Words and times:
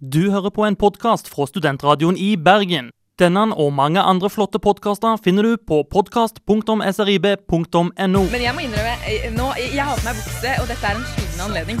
Du 0.00 0.30
hører 0.30 0.50
på 0.52 0.64
en 0.66 0.76
podkast 0.76 1.28
fra 1.32 1.46
Studentradioen 1.48 2.16
i 2.20 2.36
Bergen. 2.36 2.90
Denne 3.16 3.46
og 3.56 3.72
mange 3.72 3.96
andre 4.04 4.28
flotte 4.28 4.60
podkaster 4.60 5.16
finner 5.24 5.48
du 5.48 5.56
på 5.56 5.88
podkast.srib.no. 5.88 8.20
Men 8.28 8.42
jeg 8.44 8.52
må 8.52 8.60
innrømme, 8.60 8.92
eh, 9.08 9.32
nå, 9.32 9.56
jeg 9.56 9.80
har 9.80 9.96
på 9.96 10.04
meg 10.04 10.12
bukse, 10.20 10.52
og 10.60 10.68
dette 10.68 10.84
er 10.84 11.00
en 11.00 11.08
skyldende 11.14 11.44
anledning. 11.46 11.80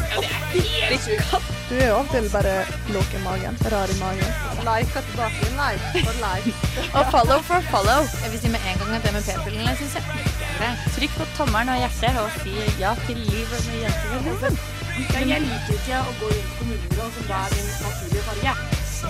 Fytti 0.88 1.12
katt. 1.28 1.44
Du 1.68 1.76
er 1.76 1.88
jo 1.90 1.98
av 1.98 2.06
og 2.06 2.10
til 2.14 2.24
bare 2.32 2.64
låg 2.94 3.04
i 3.04 3.20
magen. 3.26 3.52
Rar 3.68 3.84
i 3.92 3.96
magen. 4.00 4.24
Like 4.64 4.96
tilbake. 5.10 5.44
Like 5.60 6.00
for 6.00 6.16
like. 6.24 6.48
Og 6.96 7.04
follow 7.12 7.44
for 7.44 7.60
follow. 7.68 8.00
Jeg 8.24 8.32
vil 8.32 8.40
si 8.40 8.48
med 8.56 8.64
en 8.64 8.80
gang 8.80 8.96
at 8.96 9.04
det 9.04 9.12
med 9.18 9.24
p-pillene 9.28 9.76
syns 9.76 10.00
jeg 10.00 10.08
er. 10.64 10.72
Trykk 10.96 11.12
på 11.20 11.28
tommelen 11.36 11.68
og 11.76 11.84
hjertet 11.84 12.16
og 12.24 12.32
si 12.40 12.56
ja 12.80 12.96
til 13.04 13.20
livet 13.28 13.60
med 13.68 13.84
jentegarderoben. 14.96 15.28
Jeg 15.28 15.42
liker 15.44 15.74
ikke 15.76 15.98
å 16.00 16.14
gå 16.20 16.28
rundt 16.32 16.94
på 16.96 17.08
som 17.16 17.26
da 17.28 17.40
er 17.44 17.56
min 17.56 17.72
naturlige 17.84 18.22
farge. 18.26 18.54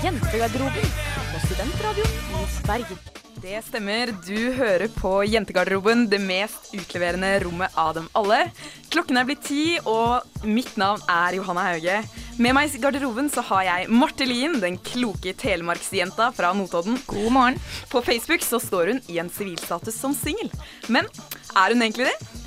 Jentegarderoben 0.06 0.88
på 1.30 1.42
Studentradioen 1.46 2.16
i 2.16 2.46
Bergen. 2.66 3.04
Det 3.36 3.58
stemmer. 3.62 4.10
Du 4.26 4.52
hører 4.56 4.88
på 4.96 5.10
Jentegarderoben, 5.28 6.06
det 6.10 6.18
mest 6.24 6.72
utleverende 6.74 7.34
rommet 7.44 7.74
av 7.78 7.92
dem 7.98 8.08
alle. 8.16 8.46
Klokken 8.90 9.20
er 9.20 9.26
blitt 9.28 9.44
ti, 9.46 9.76
og 9.84 10.24
mitt 10.48 10.72
navn 10.80 11.04
er 11.12 11.36
Johanna 11.36 11.66
Hauge. 11.68 12.00
Med 12.40 12.56
meg 12.56 12.72
i 12.74 12.80
garderoben 12.80 13.28
så 13.32 13.44
har 13.48 13.62
jeg 13.68 13.92
Marte 13.92 14.26
Lien, 14.28 14.58
den 14.60 14.80
kloke 14.80 15.36
telemarksjenta 15.38 16.30
fra 16.36 16.50
Notodden. 16.56 16.98
God 17.06 17.30
morgen. 17.32 17.60
På 17.92 18.02
Facebook 18.04 18.42
så 18.44 18.58
står 18.60 18.94
hun 18.94 19.04
i 19.12 19.20
en 19.22 19.30
sivilstatus 19.32 20.00
som 20.00 20.16
singel. 20.16 20.50
Men 20.88 21.06
er 21.54 21.76
hun 21.76 21.84
egentlig 21.84 22.10
det? 22.10 22.45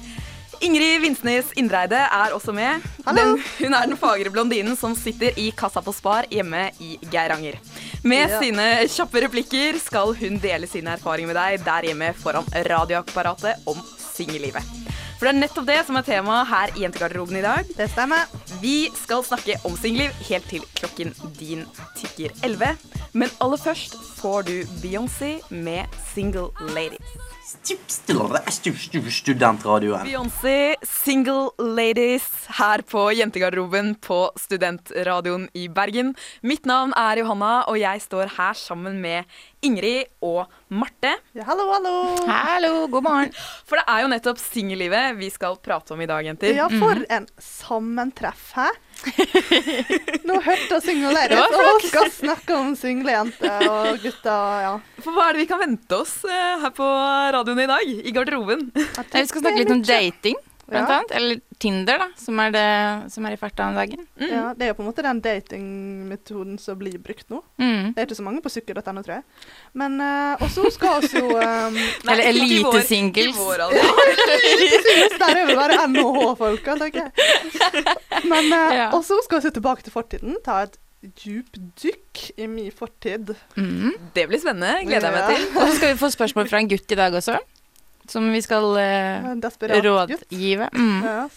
Ingrid 0.62 1.02
Vinsnes 1.02 1.52
Indreide 1.55 1.95
er 2.12 2.34
også 2.36 2.52
med. 2.55 2.84
Den, 3.16 3.38
hun 3.59 3.73
er 3.77 3.88
den 3.88 3.98
fagre 3.99 4.31
blondinen 4.34 4.76
som 4.77 4.95
sitter 4.98 5.38
i 5.40 5.49
kassa 5.55 5.82
på 5.85 5.94
Spar 5.95 6.27
hjemme 6.32 6.66
i 6.84 6.98
Geiranger. 7.12 7.55
Med 8.04 8.30
Ja. 8.30 8.40
sine 8.41 8.66
kjappe 8.91 9.22
replikker 9.23 9.80
skal 9.80 10.13
hun 10.20 10.38
dele 10.40 10.68
sine 10.68 10.98
erfaringer 10.98 11.32
med 11.32 11.40
deg 11.40 11.63
der 11.66 11.88
hjemme 11.90 12.13
foran 12.13 12.46
radioapparatet 12.54 13.63
om 13.68 13.79
singellivet. 13.99 14.63
For 15.20 15.27
det 15.27 15.34
er 15.35 15.40
nettopp 15.40 15.66
det 15.68 15.79
som 15.85 15.98
er 15.99 16.05
tema 16.07 16.43
her 16.48 16.71
i 16.76 16.84
Jentegarderoben 16.85 17.38
i 17.40 17.41
dag. 17.44 17.66
Det 17.76 17.90
stemmer. 17.91 18.27
Vi 18.62 18.90
skal 18.96 19.23
snakke 19.23 19.57
om 19.68 19.76
singelliv 19.77 20.12
helt 20.29 20.48
til 20.49 20.63
klokken 20.76 21.13
din 21.40 21.66
tikker 21.99 22.32
11. 22.44 22.77
Men 23.13 23.29
aller 23.41 23.57
først 23.57 23.96
får 24.20 24.44
du 24.48 24.63
Beyoncé 24.84 25.40
med 25.49 25.85
'Single 26.13 26.51
Ladies'. 26.76 27.29
Studentradioen. 29.09 30.05
Beyoncé, 30.05 30.75
Single 30.85 31.49
Ladies, 31.57 32.27
her 32.59 32.83
på 32.85 33.07
Jentegarderoben 33.17 33.95
på 34.05 34.19
Studentradioen 34.37 35.47
i 35.57 35.65
Bergen. 35.73 36.13
Mitt 36.45 36.70
navn 36.70 36.93
er 36.93 37.23
Johanna, 37.23 37.63
og 37.65 37.79
jeg 37.81 38.03
står 38.05 38.29
her 38.35 38.53
sammen 38.53 39.01
med 39.01 39.25
Ingrid 39.65 40.05
og 40.21 40.45
Marte. 40.70 41.15
Ja, 41.33 41.43
hallo, 41.49 41.65
hallo. 41.73 41.95
Hallo, 42.29 42.87
god 42.93 43.03
morgen. 43.07 43.33
For 43.65 43.81
det 43.81 43.85
er 43.89 44.05
jo 44.05 44.11
nettopp 44.13 44.37
singellivet 44.43 45.17
vi 45.17 45.31
skal 45.33 45.57
prate 45.57 45.97
om 45.97 46.05
i 46.05 46.09
dag, 46.09 46.21
jenter. 46.29 46.53
Ja, 46.53 46.70
for 46.70 47.01
en 47.09 47.25
sammentreff, 47.41 48.53
hæ? 48.59 48.70
Nå 50.27 50.39
hørte 50.43 50.75
jeg 50.75 50.83
single 50.83 51.23
Det 51.31 51.39
og 51.39 51.85
skal 51.85 52.11
snakke 52.13 52.57
om 52.57 52.73
single 52.77 53.13
jenter 53.15 53.65
og 53.69 54.01
gutter, 54.03 54.59
ja. 54.65 54.73
For 55.03 55.15
hva 55.15 55.29
er 55.29 55.37
det 55.37 55.45
vi 55.45 55.49
kan 55.51 55.61
vente 55.61 55.99
oss 56.01 56.19
eh, 56.27 56.59
her 56.63 56.73
på 56.75 56.87
radioen 57.37 57.63
i 57.63 57.70
dag? 57.70 57.87
I 57.87 58.13
garderoben. 58.15 58.67
Vi 58.75 59.25
skal 59.31 59.43
snakke 59.43 59.61
litt 59.61 59.73
om 59.73 59.83
dating, 59.85 60.39
blant 60.70 60.89
Ja. 60.89 60.95
annet. 60.99 61.12
Eller 61.17 61.39
Tinder, 61.59 61.98
da, 61.99 62.07
som 62.15 62.39
er 62.39 62.51
det 62.55 63.12
som 63.12 63.25
er 63.27 63.34
i 63.35 63.37
farta 63.41 63.65
om 63.67 63.75
dagen. 63.75 64.06
Ja, 64.23 64.53
det 64.56 64.63
er 64.63 64.67
jo 64.72 64.78
på 64.78 64.84
en 64.85 64.88
måte 64.91 65.03
den 65.03 65.19
datingmetoden 65.22 66.57
som 66.61 66.78
blir 66.79 66.95
brukt 67.03 67.28
nå. 67.29 67.41
Mm. 67.59 67.94
Det 67.94 68.00
er 68.00 68.07
ikke 68.07 68.16
så 68.19 68.23
mange 68.23 68.41
på 68.45 68.51
sykkel.no, 68.53 69.01
tror 69.03 69.16
jeg. 69.17 69.23
Men 69.73 70.00
uh, 70.00 70.38
også 70.45 70.69
skal 70.72 71.01
oss 71.03 71.13
jo 71.13 71.25
um, 71.35 71.79
Eller 72.07 72.29
elitesingles. 72.31 73.35
Der 75.19 75.35
er 75.35 75.45
vel 75.49 75.55
bare 75.59 75.81
NHH-folka, 75.88 76.77
tenker 76.79 77.09
jeg. 77.09 77.11
Men 78.29 78.53
uh, 78.53 78.69
Ja. 78.79 78.89
også 78.95 79.19
skal 79.25 79.39
vi 79.41 79.47
se 79.49 79.51
tilbake 79.59 79.83
til 79.83 79.91
fortiden. 79.94 80.38
Ta 80.45 80.61
et 80.67 80.77
djupdykk 81.23 82.25
i 82.38 82.47
min 82.51 82.71
fortid. 82.75 83.33
Mm. 83.55 83.94
Det 84.15 84.25
blir 84.27 84.39
spennende. 84.41 84.81
Gleder 84.88 85.07
jeg 85.11 85.15
meg 85.15 85.29
til. 85.35 85.45
Og 85.55 85.67
så 85.69 85.75
skal 85.77 85.94
vi 85.94 85.99
få 86.01 86.09
spørsmål 86.15 86.49
fra 86.51 86.59
en 86.63 86.69
gutt 86.71 86.91
i 86.91 86.97
dag 86.99 87.15
også, 87.15 87.38
som 88.09 88.25
vi 88.33 88.41
skal 88.41 88.73
eh, 88.81 89.29
rådgive. 89.85 90.69
Mm. 90.73 91.05
Ja. 91.05 91.29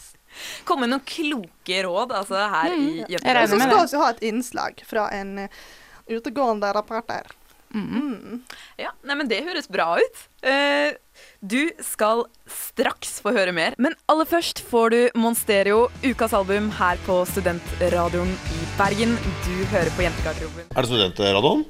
Komme 0.65 0.87
med 0.87 0.95
noen 0.95 1.05
kloke 1.05 1.83
råd 1.85 2.15
altså, 2.17 2.41
her 2.49 2.73
Mm, 2.73 2.89
i 2.89 3.05
jeg 3.05 3.21
Og 3.21 3.51
så 3.53 3.61
skal 3.61 3.85
vi 3.85 4.03
ha 4.03 4.11
et 4.15 4.27
innslag 4.31 4.83
fra 4.89 5.11
en 5.13 5.45
uh, 5.45 5.63
utegående 6.09 6.73
reporter. 6.73 7.29
Mm. 7.73 7.89
Mm. 7.89 8.43
Ja, 8.81 8.93
nei, 9.05 9.17
men 9.17 9.29
Det 9.29 9.43
høres 9.47 9.69
bra 9.69 9.95
ut. 9.97 10.25
Eh, 10.45 10.93
du 11.41 11.71
skal 11.85 12.25
straks 12.49 13.19
få 13.25 13.33
høre 13.33 13.53
mer, 13.53 13.77
men 13.79 13.97
aller 14.13 14.29
først 14.29 14.61
får 14.69 14.93
du 14.93 14.99
Monsterio, 15.19 15.87
ukas 16.05 16.35
album, 16.37 16.71
her 16.77 17.01
på 17.07 17.23
Studentradioen 17.29 18.33
i 18.33 18.65
Bergen. 18.79 19.17
Du 19.47 19.55
hører 19.73 19.93
på 19.97 20.05
Jentegarderoben. 20.05 20.69
Er 20.69 20.81
det 20.81 20.91
studentradioen? 20.93 21.65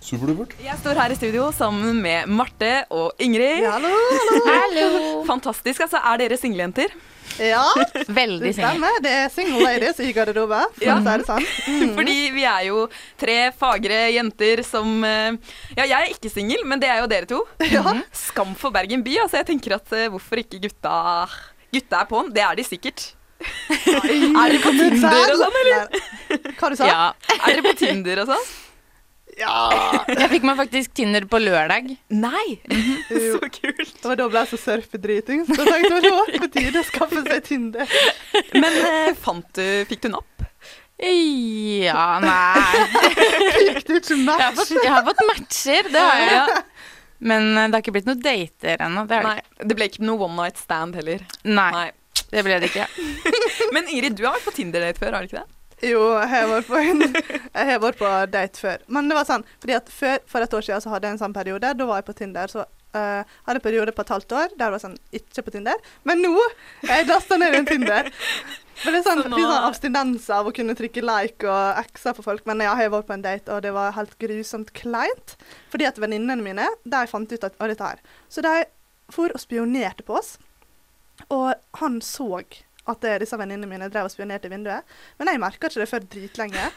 Superdupert. 0.00 0.54
Jeg 0.64 0.78
står 0.80 0.96
her 0.96 1.12
i 1.12 1.16
studio 1.18 1.50
sammen 1.52 1.98
med 2.00 2.28
Marte 2.32 2.70
og 2.96 3.12
Ingrid. 3.20 3.60
Ja, 3.66 3.74
hallo, 3.76 3.90
hallo. 3.92 4.42
Hallo! 4.60 5.24
Fantastisk. 5.28 5.82
altså. 5.84 6.00
Er 6.00 6.22
dere 6.22 6.38
singlejenter? 6.40 6.94
Ja, 7.40 7.60
Veldig 8.10 8.48
det 8.48 8.54
stemmer. 8.56 8.96
Det 9.04 9.10
er 9.14 9.28
single 9.32 9.60
ladies 9.62 10.00
i 10.02 10.08
garderoben, 10.16 10.64
for 10.74 10.84
Ja. 10.88 10.96
å 10.96 11.04
si 11.04 11.12
det 11.20 11.26
sånn. 11.28 11.44
Mm. 11.68 11.92
Fordi 11.98 12.16
vi 12.34 12.46
er 12.48 12.64
jo 12.70 12.80
tre 13.20 13.36
fagre 13.60 14.00
jenter 14.16 14.62
som 14.66 15.04
eh, 15.06 15.36
Ja, 15.76 15.84
jeg 15.84 15.94
er 16.00 16.10
ikke 16.16 16.32
singel, 16.32 16.64
men 16.68 16.80
det 16.82 16.88
er 16.90 17.02
jo 17.04 17.10
dere 17.12 17.28
to. 17.30 17.42
Ja. 17.70 17.84
Skam 18.16 18.56
for 18.58 18.72
Bergen 18.74 19.04
by. 19.06 19.18
Altså, 19.26 19.38
jeg 19.42 19.50
tenker 19.52 19.76
at 19.78 19.92
eh, 19.96 20.08
hvorfor 20.12 20.40
ikke 20.42 20.62
gutta 20.64 20.96
Gutta 21.70 22.00
er 22.02 22.08
på'n. 22.10 22.32
Det 22.34 22.42
er 22.42 22.56
de 22.58 22.64
sikkert. 22.66 23.12
er 23.40 24.48
dere 24.48 24.58
på 24.64 24.72
Tinder 24.74 25.20
og 25.36 25.38
sånn, 25.44 25.60
eller? 25.60 26.02
Hva 26.58 26.72
du 26.72 26.76
sa 26.80 26.88
Ja. 26.88 27.04
Er 27.36 27.52
dere 27.52 27.68
på 27.68 27.76
Tinder 27.84 28.24
og 28.24 28.32
sånn? 28.32 28.48
Ja. 29.40 29.56
Jeg 30.20 30.28
fikk 30.34 30.44
meg 30.48 30.58
faktisk 30.60 30.92
Tinder 30.96 31.24
på 31.30 31.40
lørdag. 31.42 31.90
Nei! 32.12 32.58
Så 33.08 33.40
kult. 33.40 33.96
Og 34.04 34.16
da 34.20 34.26
ble 34.30 34.42
jeg 34.42 34.50
så 34.52 34.58
surfedriting, 34.60 35.44
så 35.48 35.56
jeg 35.58 35.70
tenkte 35.70 36.00
det 36.04 36.12
var 36.14 36.32
på 36.44 36.48
tide 36.54 36.82
å 36.82 36.86
skaffe 36.86 37.22
seg 37.26 37.42
Tinder. 37.46 37.94
Men 38.54 38.76
eh, 38.84 39.10
fant 39.18 39.46
du 39.56 39.64
Fikk 39.90 40.04
du 40.06 40.10
napp? 40.12 40.26
Ja, 41.00 42.18
nei 42.20 42.80
Fikk 43.56 43.86
du 43.88 43.94
ikke 43.96 44.16
Jeg 44.18 44.26
har 44.28 44.50
match? 44.52 44.58
fått, 44.58 44.74
jeg 44.76 44.92
har 44.92 45.06
fått 45.06 45.22
matcher, 45.30 45.88
det 45.94 46.02
har 46.04 46.20
jeg. 46.26 46.58
Men 47.30 47.48
eh, 47.54 47.68
det 47.70 47.78
har 47.78 47.84
ikke 47.84 47.94
blitt 47.96 48.10
noen 48.10 48.20
dater 48.24 48.84
ennå. 48.88 49.06
Det, 49.08 49.20
det 49.22 49.30
Nei. 49.30 49.64
Det 49.70 49.78
ble 49.78 49.88
ikke 49.92 50.04
noe 50.04 50.26
one 50.28 50.36
night 50.42 50.60
stand 50.60 50.98
heller. 51.00 51.24
Nei, 51.48 51.70
Nei. 51.76 51.88
det 52.34 52.44
ble 52.46 52.60
det 52.60 52.70
ikke. 52.72 52.86
Men 53.76 53.88
Ingrid, 53.88 54.18
du 54.20 54.26
har 54.26 54.36
vært 54.36 54.48
på 54.50 54.56
Tinder-date 54.60 55.00
før, 55.00 55.16
har 55.16 55.24
du 55.24 55.30
ikke 55.32 55.42
det? 55.42 55.59
Jo, 55.82 56.00
jeg 56.20 56.28
har 56.28 56.48
vært 56.50 56.66
på, 56.68 56.76
en, 56.76 57.00
jeg 57.54 57.68
har 57.70 57.78
vært 57.80 57.98
på 58.00 58.08
date 58.34 58.60
før. 58.60 58.82
Men 58.92 59.08
det 59.08 59.16
var 59.16 59.24
sånn, 59.28 59.44
fordi 59.62 59.76
at 59.78 59.88
før, 59.94 60.18
for 60.28 60.44
et 60.44 60.56
år 60.58 60.66
siden 60.66 60.82
så 60.84 60.92
hadde 60.92 61.08
jeg 61.08 61.16
en 61.16 61.22
sånn 61.22 61.36
periode. 61.36 61.70
Da 61.78 61.86
var 61.88 62.02
jeg 62.02 62.10
på 62.10 62.18
Tinder. 62.24 62.52
Så 62.52 62.66
Uh, 62.90 63.20
hadde 63.46 63.60
en 63.60 63.62
periode 63.62 63.92
på 63.94 64.02
et 64.02 64.08
halvt 64.10 64.32
år 64.34 64.54
der 64.58 64.72
var 64.74 64.80
sånn 64.82 64.96
ikke 65.14 65.44
på 65.46 65.52
Tinder. 65.54 65.76
Men 66.02 66.18
nå 66.24 66.32
er 66.88 66.96
jeg 66.96 67.06
lasta 67.06 67.36
ned 67.38 67.54
en 67.54 67.68
Tinder. 67.68 68.08
For 68.80 68.90
det 68.90 68.98
er 68.98 69.04
sånn, 69.06 69.20
Så 69.22 69.30
nå- 69.30 69.38
sånn 69.38 69.66
abstinens 69.68 70.26
av 70.34 70.48
å 70.50 70.52
kunne 70.56 70.74
trykke 70.74 71.04
like 71.06 71.46
og 71.46 71.78
x-er 71.84 72.16
på 72.18 72.24
folk. 72.26 72.42
Men 72.50 72.58
ja, 72.64 72.72
jeg 72.74 72.88
har 72.88 72.96
vært 72.96 73.06
på 73.06 73.14
en 73.14 73.22
date, 73.22 73.46
og 73.54 73.62
det 73.62 73.70
var 73.76 73.94
helt 73.94 74.16
grusomt 74.18 74.72
kleint. 74.74 75.36
Fordi 75.70 75.86
at 75.86 76.02
venninnene 76.02 76.42
mine 76.42 76.66
de 76.82 77.04
fant 77.06 77.30
ut 77.30 77.46
av 77.46 77.70
dette 77.70 77.92
her. 77.92 78.02
Så 78.26 78.42
de 78.42 78.56
for 79.14 79.30
og 79.30 79.38
spionerte 79.38 80.02
på 80.10 80.18
oss. 80.18 80.32
Og 81.30 81.54
han 81.78 82.00
så 82.02 82.42
at 82.92 83.06
disse 83.22 83.38
venninnene 83.38 83.70
mine 83.70 83.90
drev 83.92 84.08
og 84.08 84.12
spionerte 84.12 84.50
i 84.50 84.54
vinduet. 84.54 84.98
Men 85.18 85.32
jeg 85.32 85.42
merka 85.42 85.70
ikke 85.70 85.82
det 85.82 85.90
før 85.90 86.08
dritlenge. 86.16 86.70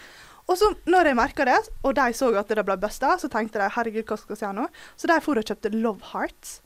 Og 0.51 0.57
så 0.59 0.69
når 0.91 1.07
jeg 1.09 1.17
merka 1.17 1.45
det, 1.47 1.59
og 1.87 1.93
de 1.95 2.09
så 2.15 2.27
at 2.35 2.51
det 2.51 2.65
ble 2.67 2.75
busta, 2.81 3.13
så 3.19 3.29
tenkte 3.31 3.61
de 3.61 3.69
herregud, 3.77 4.03
hva 4.09 4.17
skal 4.19 4.35
jeg 4.35 4.41
gjøre 4.43 4.57
nå? 4.57 4.65
Så 4.99 5.07
de 5.07 5.19
for 5.23 5.39
og 5.39 5.47
kjøpte 5.47 5.71
Love 5.75 6.11
Hearts. 6.11 6.57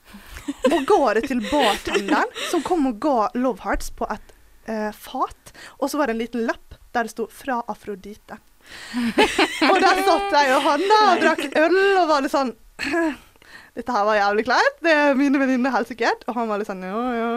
Og 0.71 0.79
ga 0.89 1.13
det 1.17 1.27
til 1.29 1.43
bartenderen, 1.45 2.33
som 2.49 2.65
kom 2.65 2.89
og 2.89 2.97
ga 3.03 3.29
Love 3.37 3.61
Hearts 3.65 3.91
på 3.93 4.09
et 4.13 4.33
eh, 4.65 4.89
fat. 4.97 5.53
Og 5.77 5.91
så 5.91 6.01
var 6.01 6.09
det 6.09 6.17
en 6.17 6.23
liten 6.23 6.47
lapp 6.49 6.79
der 6.95 7.05
det 7.05 7.13
sto 7.13 7.27
'Fra 7.29 7.61
Afrodite'. 7.69 8.39
og 9.71 9.77
der 9.79 10.01
satt 10.03 10.33
jeg 10.33 10.55
og 10.57 10.65
Hanna 10.65 10.97
og 11.13 11.21
drakk 11.21 11.45
øl 11.55 11.77
og 12.01 12.09
var 12.09 12.23
litt 12.25 12.33
sånn 12.33 12.49
Dette 13.77 13.93
her 13.93 14.03
var 14.03 14.17
jævlig 14.17 14.43
kleint. 14.47 14.79
Det 14.83 14.91
er 14.91 15.13
mine 15.15 15.39
venninner 15.39 15.71
helt 15.71 15.87
sikkert. 15.87 16.25
Og 16.25 16.33
han 16.33 16.49
var 16.49 16.57
litt 16.57 16.67
sånn 16.67 16.81
ja, 16.81 16.97
ja. 17.13 17.29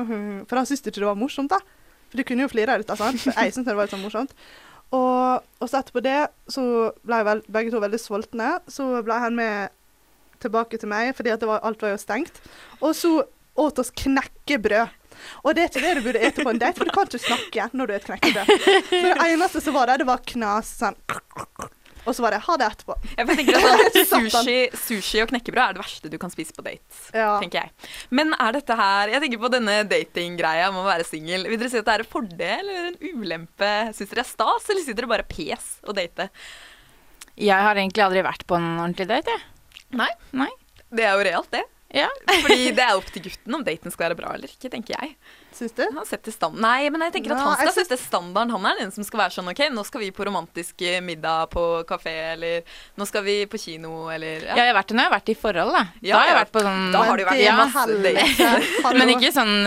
For 0.48 0.56
han 0.56 0.66
syntes 0.66 0.88
ikke 0.88 1.02
det 1.02 1.10
var 1.10 1.20
morsomt, 1.20 1.52
da. 1.52 1.60
For 2.10 2.20
de 2.20 2.26
kunne 2.26 2.44
jo 2.44 2.50
flire 2.52 2.74
av 2.74 2.82
dette, 2.82 2.96
sant. 2.98 3.22
For 3.22 3.36
jeg 3.36 3.54
syntes 3.54 3.70
det 3.70 3.78
var 3.78 3.86
litt 3.88 3.94
sånn 3.94 4.04
morsomt. 4.04 4.34
Og, 4.90 5.44
og 5.62 5.70
så 5.70 5.80
etterpå 5.80 6.02
det 6.02 6.16
så 6.50 6.62
ble 7.06 7.20
vel, 7.26 7.42
begge 7.46 7.74
to 7.74 7.82
veldig 7.82 8.00
sultne. 8.02 8.54
Så 8.70 8.88
ble 9.06 9.18
han 9.22 9.38
med 9.38 9.76
tilbake 10.42 10.80
til 10.80 10.90
meg, 10.90 11.12
fordi 11.16 11.36
var, 11.44 11.62
alt 11.66 11.82
var 11.84 11.94
jo 11.94 12.00
stengt. 12.00 12.40
Og 12.80 12.96
så 12.98 13.20
åt 13.60 13.78
oss 13.82 13.92
knekkebrød. 13.94 14.96
Og 15.44 15.54
det 15.54 15.62
er 15.62 15.68
ikke 15.68 15.82
det 15.84 15.96
du 15.98 16.06
burde 16.06 16.22
ete 16.24 16.44
på 16.46 16.52
en 16.52 16.60
date, 16.60 16.78
for 16.78 16.88
du 16.88 16.94
kan 16.94 17.08
ikke 17.08 17.20
snakke 17.20 17.66
når 17.76 17.90
du 17.90 17.96
spiser 17.98 18.22
knekkebrød. 18.24 18.70
Så 18.88 19.02
det 19.04 19.26
eneste 19.26 19.62
som 19.64 19.76
var 19.76 19.90
der, 19.90 20.00
det 20.00 20.08
var 20.08 20.24
knas 20.24 20.72
sånn 20.80 20.96
Og 22.08 22.14
så 22.16 22.24
var 22.24 22.32
det 22.34 22.40
ha 22.46 22.56
det 22.60 22.66
etterpå. 22.70 22.94
Jeg 23.18 23.26
tenker 23.28 23.58
at 23.60 23.98
sushi, 24.12 24.56
sushi 24.86 25.20
og 25.24 25.28
knekkebrød 25.32 25.62
er 25.64 25.76
det 25.76 25.82
verste 25.82 26.12
du 26.12 26.16
kan 26.22 26.32
spise 26.32 26.54
på 26.56 26.64
date. 26.64 27.00
Ja. 27.12 27.34
tenker 27.42 27.66
jeg. 27.66 27.90
Men 28.14 28.32
er 28.36 28.56
dette 28.56 28.76
her 28.78 29.12
Jeg 29.12 29.24
tenker 29.24 29.42
på 29.42 29.50
denne 29.52 29.80
datinggreia 29.90 30.70
med 30.72 30.82
å 30.84 30.88
være 30.88 31.06
singel. 31.08 31.44
Vil 31.50 31.60
dere 31.60 31.72
si 31.72 31.80
at 31.82 31.88
det 31.88 31.96
er 31.98 32.04
en 32.06 32.10
fordel 32.14 32.72
eller 32.72 32.90
en 32.92 33.20
ulempe? 33.20 33.72
Syns 33.92 34.12
dere 34.12 34.22
det 34.22 34.26
er 34.26 34.30
stas, 34.32 34.70
eller 34.70 34.84
sitter 34.86 35.02
dere 35.02 35.12
bare 35.12 35.28
pes 35.28 35.68
og 35.84 35.96
date? 36.00 36.30
Jeg 37.40 37.66
har 37.68 37.78
egentlig 37.78 38.04
aldri 38.04 38.24
vært 38.26 38.46
på 38.48 38.56
en 38.58 38.72
ordentlig 38.78 39.08
date, 39.10 39.36
jeg. 39.36 39.44
Nei. 40.00 40.10
Nei. 40.36 40.50
Det 40.90 41.04
er 41.06 41.14
jo 41.16 41.28
realt, 41.28 41.52
det. 41.54 41.62
Ja. 41.94 42.08
Fordi 42.42 42.70
det 42.76 42.84
er 42.84 42.96
opp 42.98 43.08
til 43.10 43.24
gutten 43.26 43.56
om 43.56 43.64
daten 43.66 43.90
skal 43.92 44.10
være 44.10 44.18
bra 44.20 44.34
eller 44.36 44.50
ikke, 44.50 44.70
tenker 44.72 44.94
jeg. 44.96 45.14
Syns 45.60 45.74
du? 45.76 45.82
Han 45.92 46.06
setter 46.08 46.32
stand 46.32 46.56
Nei, 46.62 46.88
men 46.88 47.02
jeg 47.04 47.12
tenker 47.18 47.34
at 47.36 47.42
han 47.44 47.56
skal 47.58 47.68
jeg 47.68 47.76
sette 47.82 47.98
standarden. 48.00 48.54
Han 48.56 48.68
er 48.70 48.78
den 48.80 48.92
som 48.94 49.04
skal 49.04 49.26
være 49.26 49.34
sånn 49.36 49.50
OK, 49.52 49.60
nå 49.76 49.84
skal 49.84 50.04
vi 50.06 50.10
på 50.16 50.24
romantisk 50.24 50.80
eh, 50.88 51.02
middag 51.04 51.50
på 51.52 51.64
kafé, 51.88 52.14
eller 52.32 52.64
nå 52.96 53.08
skal 53.08 53.26
vi 53.26 53.38
på 53.50 53.60
kino, 53.60 54.08
eller 54.12 54.46
Ja, 54.48 54.56
jeg 54.62 54.72
har 54.72 54.78
vært 54.80 54.88
det 54.92 54.96
når 54.96 55.04
jeg 55.04 55.10
har 55.12 55.16
vært 55.18 55.32
i 55.34 55.38
forhold, 55.42 55.74
da. 55.76 55.82
Ja, 56.00 56.14
da 56.14 56.20
har 56.22 56.30
jeg 56.32 56.38
vært 56.40 56.54
på 56.56 56.64
sånn 56.64 56.84
Da 56.94 57.02
har 57.10 57.20
du 57.20 57.26
vært 57.28 57.42
i 57.42 57.48
ja, 57.48 57.56
masse 57.60 57.88
dates. 58.06 58.94
Men 59.02 59.12
ikke 59.18 59.34
sånn 59.36 59.58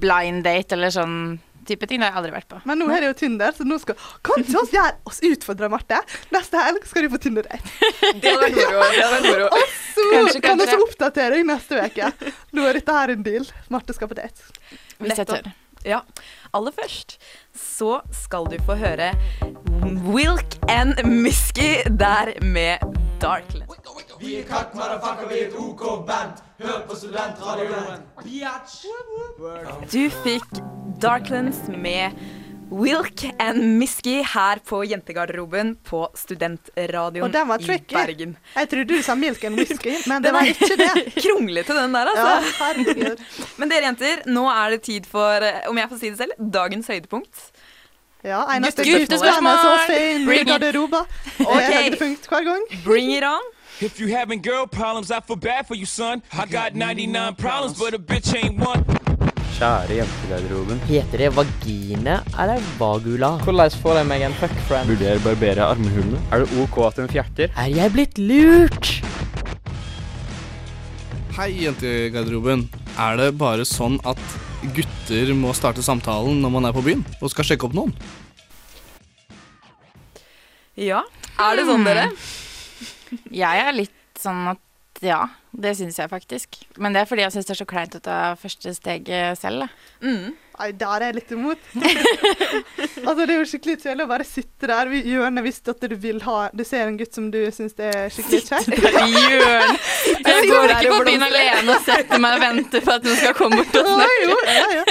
blind 0.00 0.46
date 0.48 0.78
eller 0.78 0.94
sånn 0.94 1.18
type 1.64 1.86
ting. 1.88 2.00
Det 2.00 2.08
har 2.08 2.12
jeg 2.14 2.20
aldri 2.22 2.34
vært 2.34 2.48
på. 2.50 2.58
Men 2.68 2.80
nå 2.80 2.88
er 2.92 3.04
det 3.04 3.10
jo 3.10 3.16
Tinder, 3.24 3.54
så 3.56 3.64
nå 3.68 3.78
skal 3.80 3.96
Kan 4.26 4.42
ikke 4.42 4.60
oss 4.60 4.72
gjør 4.74 4.98
oss 5.08 5.20
utfordre, 5.24 5.70
Marte? 5.72 6.00
Neste 6.34 6.60
helg 6.60 6.84
skal 6.88 7.06
du 7.06 7.12
på 7.14 7.20
Tinder-date. 7.24 7.62
Det 8.20 8.34
hadde 8.34 8.50
vært 8.50 8.58
moro. 8.60 8.82
Det 8.84 9.04
hadde 9.04 9.14
vært 9.14 9.30
moro. 9.30 9.62
Så 9.94 10.04
Kanskje, 10.10 10.40
kan 10.44 10.58
kanskje. 10.60 10.76
vi 10.76 10.84
oppdatere 10.88 11.38
deg 11.38 11.48
neste 11.48 11.80
uke. 11.80 12.10
Nå 12.56 12.66
er 12.68 12.78
dette 12.80 12.98
her 12.98 13.14
en 13.14 13.24
deal. 13.26 13.48
Marte 13.72 13.96
skal 13.96 14.10
på 14.10 14.18
date. 14.18 14.44
Hvis 14.98 15.18
jeg 15.18 15.26
tør. 15.26 15.52
Ja. 15.84 16.00
Aller 16.54 16.72
først 16.72 17.18
så 17.54 18.00
skal 18.12 18.46
du 18.48 18.56
få 18.64 18.74
høre 18.80 19.10
Wilk 20.14 20.56
and 20.68 21.04
Misky 21.04 21.82
der 21.98 22.32
med 22.42 22.78
Darkland. 23.20 23.68
Vi 24.20 24.36
er 24.38 24.44
katt, 24.48 24.74
motherfucker, 24.74 25.28
vi 25.28 25.40
er 25.42 25.48
et 25.48 25.54
OK 25.58 26.06
band. 26.06 26.38
Hør 26.62 26.86
på 26.88 26.96
studentradioen. 26.96 28.06
Du 29.92 30.10
fikk 30.22 30.62
Darklands 31.02 31.66
med 31.68 32.14
Wilk 32.74 33.22
and 33.38 33.78
Misky 33.78 34.16
her 34.26 34.58
på 34.66 34.80
Jentegarderoben 34.90 35.74
på 35.86 36.00
Studentradioen 36.18 37.22
Og 37.28 37.32
den 37.32 37.48
var 37.48 37.62
i 37.62 37.66
tricky. 37.68 37.94
Bergen. 37.94 38.36
Jeg 38.56 38.68
trodde 38.72 38.96
du 38.96 39.02
sa 39.06 39.14
milk 39.14 39.44
and 39.44 39.58
whisky, 39.60 39.94
men 40.10 40.22
det 40.24 40.32
var 40.34 40.48
ikke 40.50 40.76
det. 40.80 40.90
Kronglete, 41.24 41.76
den 41.76 41.94
der, 41.94 42.10
altså. 42.14 42.64
Ja, 42.98 43.14
Men 43.60 43.70
dere 43.70 43.86
jenter, 43.90 44.24
nå 44.26 44.46
er 44.50 44.74
det 44.74 44.82
tid 44.88 45.06
for, 45.06 45.44
eh, 45.46 45.62
om 45.70 45.78
jeg 45.78 45.88
får 45.92 46.02
si 46.02 46.10
det 46.10 46.18
selv, 46.24 46.34
dagens 46.58 46.90
høydepunkt. 46.90 47.44
Ja, 48.24 48.42
eneste 48.56 48.84
guttespørsmål 48.88 49.58
så 49.60 49.72
fin 49.86 50.22
i 50.22 50.26
Bring 50.26 50.40
it. 50.40 50.48
garderoben. 50.48 51.04
Det 51.38 51.46
Ok. 51.46 51.72
høydepunkt 51.76 52.28
hver 52.32 52.44
gang. 52.50 52.62
Bring 52.84 53.12
it 53.12 53.22
on. 53.28 53.44
If 53.80 54.00
you 54.00 54.08
having 54.16 54.40
girl 54.42 54.66
problems, 54.66 55.10
I 55.10 55.20
feel 55.26 55.36
bad 55.36 55.66
for 55.66 55.74
you, 55.74 55.84
son. 55.86 56.22
I 56.32 56.46
got 56.50 56.74
99 56.74 57.34
problems, 57.36 57.78
but 57.78 57.92
a 57.94 57.98
bitch 57.98 58.32
ain't 58.34 58.58
one. 58.66 58.84
Kjære 59.54 60.00
jentegarderoben. 60.00 60.80
Heter 60.88 61.20
det 61.22 61.28
vagina 61.36 62.16
eller 62.42 62.62
vagula? 62.74 63.28
Hvordan 63.46 63.76
får 63.84 63.98
jeg 64.00 64.08
meg 64.10 64.24
en 64.26 64.32
fuckfriend? 64.40 64.90
jeg 64.98 65.20
barbere 65.22 65.68
armhulene. 65.70 66.18
Er 66.34 66.42
det 66.42 66.56
OK 66.58 66.78
at 66.88 66.98
hun 66.98 67.12
fjerter? 67.12 67.52
Er 67.54 67.70
jeg 67.70 67.92
blitt 67.94 68.18
lurt? 68.18 68.90
Hei, 71.36 71.48
jentegarderoben. 71.62 72.66
Er 72.98 73.20
det 73.20 73.30
bare 73.38 73.62
sånn 73.68 74.00
at 74.02 74.18
gutter 74.74 75.30
må 75.38 75.54
starte 75.54 75.86
samtalen 75.86 76.42
når 76.42 76.54
man 76.56 76.66
er 76.66 76.74
på 76.74 76.82
byen 76.82 77.06
og 77.20 77.30
skal 77.30 77.46
sjekke 77.46 77.68
opp 77.70 77.78
noen? 77.78 77.94
Ja. 80.74 81.04
Er 81.38 81.60
det 81.60 81.68
sånn, 81.70 81.86
dere? 81.86 82.08
Jeg 83.30 83.66
er 83.68 83.74
litt 83.78 84.18
sånn 84.18 84.48
at 84.50 84.62
ja, 85.02 85.24
det 85.50 85.74
syns 85.78 85.98
jeg 85.98 86.10
faktisk. 86.10 86.56
Men 86.78 86.94
det 86.94 87.02
er 87.02 87.08
fordi 87.08 87.24
jeg 87.24 87.34
syns 87.34 87.48
det 87.48 87.54
er 87.54 87.58
så 87.60 87.66
kleint 87.68 87.94
å 87.98 88.00
ta 88.02 88.18
første 88.38 88.74
steget 88.76 89.38
selv. 89.40 89.64
Da. 89.64 90.06
Mm. 90.06 90.34
Nei, 90.54 90.68
der 90.78 91.02
er 91.02 91.04
jeg 91.08 91.16
litt 91.16 91.32
imot. 91.34 91.62
altså, 93.08 93.24
det 93.24 93.34
er 93.34 93.40
jo 93.40 93.46
skikkelig 93.50 93.76
kjedelig 93.82 94.04
å 94.06 94.10
bare 94.12 94.26
sitte 94.28 94.68
der 94.70 94.92
i 94.94 95.00
hjørnet 95.10 95.46
hvis 95.46 95.58
at 95.72 95.82
du 95.82 95.96
vil 95.98 96.20
ha 96.22 96.36
Du 96.54 96.62
ser 96.66 96.86
en 96.86 96.98
gutt 97.00 97.16
som 97.16 97.26
du 97.34 97.40
syns 97.54 97.74
er 97.82 98.12
skikkelig 98.14 98.42
kjekk. 98.46 98.84
Jørn. 99.24 99.80
Jeg 100.28 100.50
går 100.52 100.76
ikke 100.76 100.92
på 100.92 101.00
byen 101.10 101.26
alene 101.26 101.74
og 101.74 101.88
setter 101.88 102.22
meg 102.22 102.36
og 102.38 102.44
venter 102.44 102.84
på 102.84 102.94
at 102.94 103.08
noen 103.08 103.18
skal 103.18 103.34
komme 103.38 103.62
bort 103.62 103.80
og 103.80 103.90
snakke. 103.90 104.28
jo, 104.28 104.38
ja, 104.46 104.68
ja. 104.78 104.84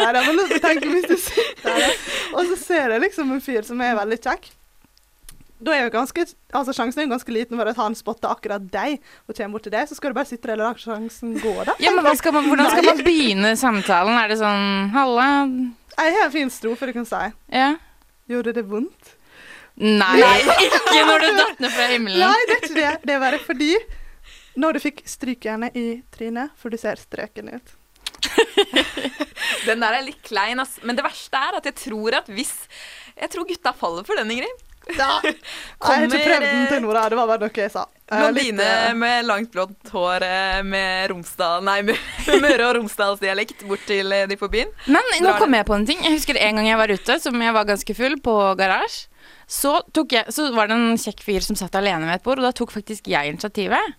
Nei, 0.00 0.08
det 0.16 0.22
er 0.22 0.30
å 0.30 0.62
tenke 0.64 0.94
hvis 0.94 1.10
du 1.10 1.16
sitter 1.20 1.84
der, 1.84 2.00
og 2.32 2.48
så 2.48 2.56
ser 2.60 2.94
jeg 2.94 3.04
liksom 3.04 3.34
en 3.34 3.44
fyr 3.44 3.66
som 3.66 3.80
er 3.84 3.98
veldig 3.98 4.18
kjekk. 4.24 4.48
Da 5.60 5.74
er 5.76 5.82
jo 5.84 5.90
ganske, 5.92 6.24
altså 6.56 6.72
Sjansen 6.72 7.02
er 7.02 7.04
jo 7.04 7.12
ganske 7.12 7.32
liten 7.34 7.58
for 7.60 7.68
at 7.68 7.76
han 7.76 7.96
spotter 7.98 8.32
akkurat 8.32 8.64
deg 8.72 8.96
og 9.28 9.34
kommer 9.36 9.58
bort 9.58 9.66
til 9.68 9.74
deg. 9.74 9.88
Så 9.90 9.98
skal 9.98 10.12
du 10.12 10.16
bare 10.16 10.30
sitte 10.30 10.48
der 10.48 10.56
og 10.56 10.70
la 10.70 10.72
sjansen 10.80 11.34
gå, 11.42 11.52
da. 11.68 11.74
Ja, 11.82 11.92
men 11.92 12.06
hva 12.06 12.14
skal 12.16 12.32
man, 12.36 12.48
Hvordan 12.48 12.70
skal 12.72 12.88
man 12.88 13.02
begynne 13.04 13.52
samtalen? 13.60 14.16
Er 14.16 14.32
det 14.32 14.38
sånn 14.40 14.90
Halla? 14.94 15.28
Jeg 16.00 16.16
har 16.16 16.28
en 16.30 16.32
fin 16.32 16.52
strofe 16.52 16.88
du 16.88 16.94
kan 16.96 17.08
si. 17.08 17.24
Ja. 17.52 17.74
Gjorde 18.30 18.54
det 18.56 18.64
vondt? 18.70 19.16
Nei, 19.80 20.16
ikke 20.66 21.02
når 21.08 21.22
du 21.24 21.28
datt 21.38 21.60
ned 21.62 21.72
fra 21.72 21.88
himmelen. 21.92 22.24
Nei, 22.24 22.46
det 22.48 22.56
er 22.56 22.64
ikke 22.64 22.78
det. 22.78 22.92
Det 23.04 23.14
er 23.16 23.22
bare 23.22 23.40
fordi 23.44 23.74
når 24.60 24.76
du 24.76 24.80
fikk 24.82 25.04
strykjernet 25.08 25.76
i 25.78 25.84
trynet, 26.12 26.52
for 26.58 26.72
du 26.72 26.76
ser 26.80 27.00
strøken 27.00 27.52
ut. 27.54 27.76
Den 29.66 29.80
der 29.82 29.96
er 29.96 30.04
litt 30.04 30.20
klein, 30.26 30.60
ass. 30.60 30.78
Men 30.84 30.98
det 30.98 31.04
verste 31.04 31.40
er 31.40 31.56
at 31.60 31.68
jeg 31.68 31.76
tror 31.80 32.16
at 32.20 32.28
hvis 32.32 32.52
Jeg 33.16 33.30
tror 33.32 33.46
gutta 33.48 33.72
faller 33.76 34.04
for 34.08 34.20
den, 34.20 34.30
Ingrid. 34.32 34.66
Da. 34.96 35.08
Jeg 35.24 35.36
har 35.86 36.04
ikke 36.06 36.22
prøvd 36.24 36.44
den 36.46 36.66
til 36.70 36.82
noe, 36.84 36.94
da. 36.96 37.04
Det 37.12 37.18
var 37.18 37.28
bare 37.30 37.44
noe 37.44 37.62
jeg 37.62 37.72
sa. 37.72 37.84
Eh, 38.10 38.18
Blondine 38.18 38.66
eh, 38.66 38.94
med 38.98 39.28
langt 39.28 39.52
blondt 39.54 39.92
hår 39.94 40.24
eh, 40.26 40.60
med 40.66 41.10
Romsdal 41.12 41.62
Nei, 41.66 41.78
Møre 42.44 42.66
og 42.66 42.74
Romsdalsdialekt 42.80 43.64
bort 43.70 43.84
til 43.88 44.12
eh, 44.16 44.26
de 44.30 44.38
på 44.40 44.50
byen. 44.52 44.72
Men 44.90 45.14
nå 45.24 45.36
kom 45.40 45.54
jeg 45.56 45.68
på 45.68 45.76
en 45.78 45.86
ting. 45.88 46.02
Jeg 46.06 46.18
husker 46.18 46.40
en 46.40 46.60
gang 46.60 46.70
jeg 46.72 46.80
var 46.80 46.92
ute, 46.92 47.18
som 47.22 47.46
jeg 47.46 47.56
var 47.56 47.68
ganske 47.70 47.96
full, 47.96 48.18
på 48.24 48.36
garasje. 48.60 49.06
Så, 49.50 49.72
så 50.30 50.44
var 50.54 50.70
det 50.70 50.76
en 50.78 50.98
kjekk 51.00 51.24
fyr 51.26 51.42
som 51.42 51.56
satt 51.58 51.74
alene 51.74 52.06
ved 52.06 52.20
et 52.20 52.26
bord, 52.26 52.38
og 52.38 52.46
da 52.46 52.52
tok 52.54 52.70
faktisk 52.70 53.08
jeg 53.10 53.32
initiativet. 53.32 53.96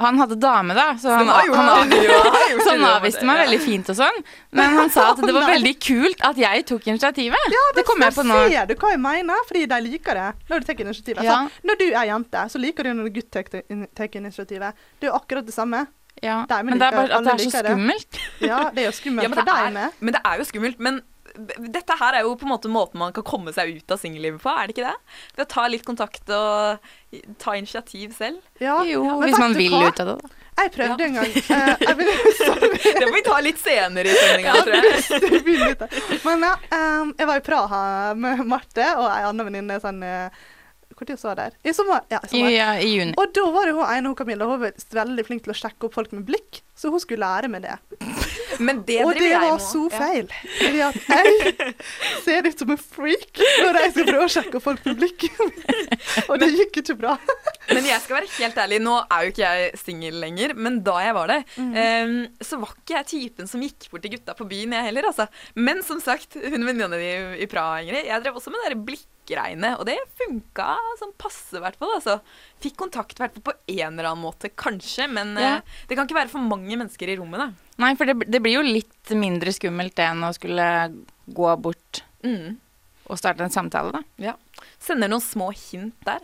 Han 0.00 0.18
hadde 0.18 0.36
dame, 0.40 0.74
da, 0.74 0.86
så 0.98 1.12
han, 1.12 1.28
han, 1.28 1.54
han. 1.54 1.92
Han 1.92 2.80
det, 2.80 2.88
avviste 2.88 3.26
meg 3.28 3.42
veldig 3.42 3.58
fint 3.60 3.90
og 3.92 3.98
sånn. 3.98 4.18
Men 4.56 4.76
han 4.78 4.90
sa 4.90 5.10
at 5.12 5.20
det 5.20 5.34
var 5.36 5.44
veldig 5.54 5.72
kult 5.84 6.24
at 6.24 6.38
jeg 6.40 6.64
tok 6.70 6.88
initiativet. 6.88 7.48
Ja, 7.52 7.62
det 7.76 7.84
kom 7.86 8.00
jeg 8.02 8.16
på 8.16 8.24
nå. 8.26 8.38
Ser 8.48 8.70
du 8.70 8.74
hva 8.80 8.92
jeg 8.94 9.02
mener? 9.04 9.44
Fordi 9.48 9.64
de 9.68 9.80
liker 9.84 10.18
det 10.18 10.28
når 10.48 10.62
du 10.64 10.68
tar 10.70 10.84
initiativet. 10.86 11.24
Ja. 11.28 11.38
Når 11.68 11.80
du 11.82 11.86
er 11.90 12.08
jente, 12.08 12.44
så 12.54 12.62
liker 12.62 12.88
du 12.88 12.94
når 12.96 13.10
en 13.10 13.16
gutt 13.18 13.30
tar 13.36 14.16
initiativet. 14.22 14.84
Det 14.98 15.08
er 15.08 15.12
jo 15.12 15.18
akkurat 15.20 15.46
det 15.46 15.54
samme. 15.54 15.84
Ja. 16.22 16.42
Men 16.48 16.78
det 16.78 16.88
er 16.88 16.96
bare 16.96 17.18
at 17.18 17.24
det 17.24 17.32
er 17.32 17.44
så 17.44 17.62
det. 17.62 17.72
skummelt. 17.72 18.20
Ja, 18.40 18.58
det 18.74 18.84
er 18.84 18.90
jo 18.90 18.96
skummelt 18.96 19.28
Ja, 19.28 19.32
for 19.32 19.48
deg 19.48 19.72
med. 19.76 20.00
men 20.00 20.16
det 20.16 20.20
er 20.24 20.40
jo 20.40 20.44
skummelt. 20.48 20.82
Men 20.82 21.00
dette 21.34 21.96
her 22.00 22.18
er 22.18 22.26
jo 22.26 22.34
på 22.38 22.46
en 22.46 22.52
måte 22.52 22.70
måten 22.72 23.00
man 23.00 23.14
kan 23.16 23.24
komme 23.26 23.54
seg 23.54 23.78
ut 23.78 23.94
av 23.94 24.00
singellivet 24.00 24.42
på, 24.42 24.52
er 24.52 24.68
det 24.68 24.76
ikke 24.76 24.90
det? 24.90 25.16
Ved 25.36 25.44
å 25.46 25.50
ta 25.54 25.64
litt 25.70 25.84
kontakt 25.86 26.32
og 26.32 26.92
ta 27.42 27.56
initiativ 27.56 28.14
selv. 28.16 28.40
Ja. 28.62 28.80
Jo, 28.88 29.04
ja, 29.06 29.18
hvis 29.24 29.40
man 29.40 29.56
vil 29.56 29.74
hva? 29.74 29.88
ut 29.88 30.02
av 30.04 30.12
det, 30.12 30.16
da. 30.22 30.38
Jeg 30.52 30.72
prøvde 30.74 31.04
en 31.06 31.14
gang. 31.16 31.30
Uh, 31.48 31.70
jeg 31.80 31.94
vil. 32.00 32.10
Det 32.84 33.06
må 33.06 33.12
vi 33.16 33.22
ta 33.24 33.36
litt 33.44 33.60
senere 33.60 34.12
i 34.12 34.16
sendinga, 34.18 34.56
tror 34.60 34.74
jeg. 34.76 36.18
Men 36.26 36.44
ja, 36.44 36.56
um, 36.76 37.14
jeg 37.16 37.30
var 37.30 37.40
i 37.40 37.44
Praha 37.46 37.84
med 38.18 38.42
Marte 38.48 38.90
og 38.98 39.06
ei 39.08 39.22
anna 39.30 39.46
venninne 39.48 39.78
sånn 39.82 40.02
uh, 40.04 40.42
Når 40.92 41.14
så 41.18 41.32
der? 41.38 41.56
I 41.64 41.72
sommer. 41.74 42.04
Ja, 42.12 42.20
i 42.28 42.44
I, 42.44 42.52
ja, 42.58 42.74
I 42.76 42.92
juni. 42.92 43.16
Og 43.16 43.32
da 43.34 43.46
var 43.54 43.66
det 43.66 43.74
hun 43.78 43.86
ene, 43.88 44.12
hun 44.12 44.18
Camilla, 44.18 44.46
hun 44.46 44.60
var 44.60 44.76
veldig 45.00 45.26
flink 45.26 45.46
til 45.46 45.54
å 45.54 45.58
sjekke 45.64 45.88
opp 45.88 45.96
folk 45.96 46.12
med 46.12 46.28
blikk, 46.28 46.60
så 46.76 46.92
hun 46.92 47.00
skulle 47.02 47.24
lære 47.24 47.50
meg 47.50 47.64
det. 47.64 47.78
Men 48.60 48.82
det 48.88 48.98
og 49.04 49.14
det 49.16 49.30
var 49.32 49.58
så 49.62 49.84
feil. 49.92 50.28
Fordi 50.58 50.82
at 50.86 50.98
jeg 51.08 51.76
ser 52.24 52.48
ut 52.48 52.64
som 52.64 52.74
en 52.74 52.80
freak 52.80 53.42
når 53.62 53.78
jeg 53.80 53.94
skal 53.94 54.08
prøve 54.10 54.26
å 54.26 54.32
sjekke 54.36 54.62
folk 54.64 54.84
med 54.88 55.00
blikk. 55.00 55.26
og 56.30 56.34
det 56.42 56.50
gikk 56.52 56.80
ikke 56.82 56.98
bra. 57.00 57.16
Men 57.70 57.86
jeg 57.88 58.02
skal 58.04 58.18
være 58.18 58.30
helt 58.36 58.60
ærlig, 58.64 58.80
nå 58.84 58.98
er 59.04 59.24
jo 59.24 59.32
ikke 59.32 59.46
jeg 59.46 59.80
singel 59.80 60.18
lenger, 60.22 60.54
men 60.58 60.80
da 60.84 60.98
jeg 61.04 61.16
var 61.16 61.32
det, 61.32 61.40
em, 61.58 62.16
så 62.42 62.58
var 62.62 62.74
ikke 62.76 62.98
jeg 62.98 63.10
typen 63.12 63.50
som 63.50 63.62
gikk 63.64 63.88
bort 63.92 64.04
til 64.04 64.16
gutta 64.16 64.36
på 64.38 64.48
byen, 64.50 64.74
jeg 64.76 64.88
heller, 64.90 65.08
altså. 65.12 65.28
Men 65.54 65.82
som 65.86 66.02
sagt, 66.02 66.36
hun 66.36 66.66
venninna 66.68 66.98
di 66.98 67.12
i 67.44 67.48
Praha, 67.50 67.80
Ingrid, 67.84 68.08
jeg 68.10 68.24
drev 68.24 68.38
også 68.40 68.52
med 68.52 68.64
det 68.64 68.72
der 68.72 68.82
blikkgreiene, 69.26 69.78
og 69.78 69.86
det 69.86 69.96
funka 70.18 70.74
sånn 70.98 71.12
passe, 71.18 71.56
i 71.56 71.60
hvert 71.62 71.76
fall. 71.78 71.94
Altså. 71.96 72.20
Fikk 72.62 72.76
kontakt 72.76 73.18
hvert 73.18 73.34
på 73.44 73.52
en 73.68 73.98
eller 73.98 74.10
annen 74.10 74.24
måte, 74.24 74.50
kanskje, 74.50 75.08
men 75.10 75.34
Ja. 75.36 75.56
eh, 75.56 75.60
det 75.88 75.96
kan 75.96 76.06
ikke 76.06 76.14
være 76.20 76.30
for 76.30 76.38
mange 76.40 76.76
mennesker 76.76 77.08
i 77.08 77.16
rommet, 77.16 77.38
da. 77.38 77.52
Nei, 77.78 77.94
for 77.94 78.04
det, 78.06 78.30
det 78.30 78.42
blir 78.42 78.54
jo 78.54 78.62
litt 78.62 79.10
mindre 79.10 79.52
skummelt 79.52 79.94
det 79.94 80.04
enn 80.04 80.22
å 80.22 80.34
skulle 80.34 80.94
gå 81.32 81.60
bort 81.60 82.02
Mm. 82.24 82.58
og 83.08 83.18
starte 83.18 83.40
en 83.42 83.50
samtale, 83.50 83.92
da. 83.92 84.02
Ja. 84.18 84.34
Sender 84.78 85.08
noen 85.08 85.20
små 85.20 85.50
hint 85.52 85.94
der. 86.04 86.20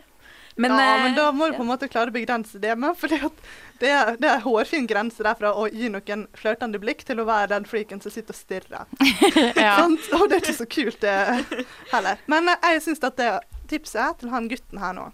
Men, 0.55 0.71
ja, 0.71 0.95
eh, 0.95 1.03
men 1.03 1.15
da 1.15 1.29
må 1.31 1.47
du 1.47 1.57
på 1.57 1.63
en 1.63 1.69
måte 1.69 1.87
klare 1.91 2.11
å 2.11 2.15
begrense 2.15 2.59
det 2.59 2.73
med, 2.79 2.97
at 2.99 3.43
det 3.79 3.91
er, 3.95 4.15
det 4.19 4.27
er 4.27 4.41
hårfin 4.43 4.87
grense 4.89 5.23
derfra 5.23 5.53
å 5.55 5.67
gi 5.71 5.91
noen 5.91 6.25
flørtende 6.35 6.81
blikk 6.81 7.05
til 7.07 7.21
å 7.21 7.27
være 7.29 7.53
den 7.53 7.67
freaken 7.69 8.01
som 8.03 8.11
sitter 8.11 8.35
og 8.35 8.39
stirrer. 8.39 8.89
Ja. 9.59 9.77
Og 9.85 10.25
det 10.27 10.39
er 10.39 10.43
ikke 10.43 10.57
så 10.57 10.67
kult, 10.69 10.99
det 11.01 11.65
heller. 11.93 12.19
Men 12.31 12.51
eh, 12.51 12.73
jeg 12.75 12.83
syns 12.89 13.03
at 13.07 13.19
det 13.19 13.31
tipset 13.71 14.19
til 14.19 14.33
han 14.33 14.51
gutten 14.51 14.81
her 14.81 14.97
nå 14.97 15.11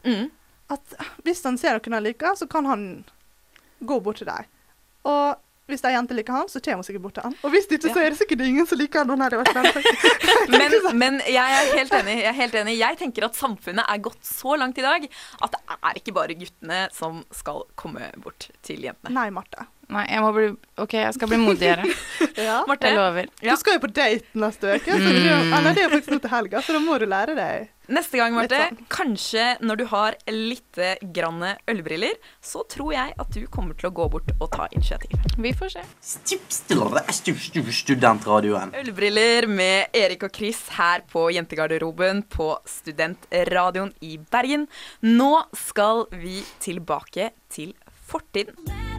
Mm. 0.00 0.30
At 0.72 0.94
hvis 1.26 1.42
han 1.44 1.58
ser 1.60 1.76
noen 1.76 1.92
han 1.92 2.04
liker, 2.06 2.32
så 2.32 2.46
kan 2.48 2.64
han 2.64 2.84
gå 3.84 3.98
bort 4.00 4.16
til 4.22 4.30
deg. 4.30 4.46
Og 5.04 5.36
hvis 5.72 5.84
ei 5.88 5.92
jente 5.94 6.16
liker 6.16 6.36
han, 6.36 6.48
så 6.50 6.60
kommer 6.64 6.82
hun 6.82 6.86
sikkert 6.88 7.04
bort 7.06 7.16
til 7.18 7.26
han. 7.28 7.36
Og 7.46 7.54
hvis 7.54 7.68
ikke, 7.70 7.90
så 7.94 8.02
er 8.02 8.12
det 8.12 8.20
sikkert 8.20 8.44
ingen 8.46 8.68
som 8.68 8.80
liker 8.80 9.04
han. 9.04 9.10
det. 9.10 9.84
Men, 10.60 10.74
men 10.98 11.18
jeg 11.30 11.56
er 11.56 11.68
helt 11.76 11.92
enig. 12.00 12.14
Jeg 12.20 12.28
er 12.30 12.36
helt 12.38 12.54
enig. 12.60 12.76
Jeg 12.80 12.98
tenker 13.00 13.26
at 13.28 13.38
samfunnet 13.38 13.86
er 13.88 14.00
gått 14.02 14.22
så 14.26 14.56
langt 14.58 14.78
i 14.80 14.84
dag 14.84 15.06
at 15.06 15.54
det 15.54 15.60
er 15.78 16.00
ikke 16.00 16.14
bare 16.16 16.36
guttene 16.38 16.80
som 16.94 17.22
skal 17.34 17.64
komme 17.78 18.10
bort 18.22 18.48
til 18.66 18.82
jentene. 18.86 19.14
Nei, 19.16 19.28
Marte. 19.34 19.66
Nei, 19.90 20.04
jeg 20.06 20.22
må 20.22 20.30
bli 20.36 20.46
OK, 20.80 20.94
jeg 20.94 21.16
skal 21.16 21.30
bli 21.32 21.40
modigere. 21.42 21.88
Ja. 22.40 22.62
Marte, 22.64 22.88
Jeg 22.88 22.96
lover. 22.96 23.26
Du 23.42 23.50
skal 23.60 23.74
jo 23.76 23.80
på 23.82 23.88
date 23.92 24.38
neste 24.38 24.70
uke, 24.78 24.94
så 24.96 25.10
det, 25.12 25.32
eller 25.58 25.74
det 25.76 25.82
er 25.84 25.90
faktisk 25.92 26.14
nå 26.14 26.18
til 26.24 26.32
helga, 26.32 26.62
så 26.64 26.72
da 26.76 26.80
må 26.80 26.96
du 27.02 27.04
lære 27.10 27.34
deg 27.36 27.68
neste 27.90 28.20
gang, 28.20 28.34
Marte, 28.36 28.58
sånn. 28.70 28.78
kanskje 28.92 29.44
når 29.66 29.80
du 29.80 29.84
har 29.90 30.16
lite 30.30 30.92
grann 31.14 31.42
ølbriller, 31.68 32.16
så 32.40 32.62
tror 32.70 32.94
jeg 32.94 33.14
at 33.20 33.32
du 33.34 33.42
kommer 33.52 33.76
til 33.76 33.90
å 33.90 33.92
gå 33.98 34.06
bort 34.14 34.30
og 34.38 34.46
ta 34.54 34.68
initiativ. 34.72 35.16
Vi 35.36 35.52
får 35.58 35.74
se. 35.74 35.84
Studentradioen. 37.80 38.74
Ølbriller 38.80 39.48
med 39.50 39.96
Erik 39.96 40.24
og 40.28 40.36
Chris 40.36 40.62
her 40.78 41.04
på 41.10 41.26
Jentegarderoben 41.34 42.22
på 42.30 42.52
Studentradioen 42.68 43.92
i 44.06 44.16
Bergen. 44.30 44.68
Nå 45.02 45.32
skal 45.66 46.06
vi 46.14 46.40
tilbake 46.62 47.32
til 47.50 47.74
fortiden. 48.10 48.89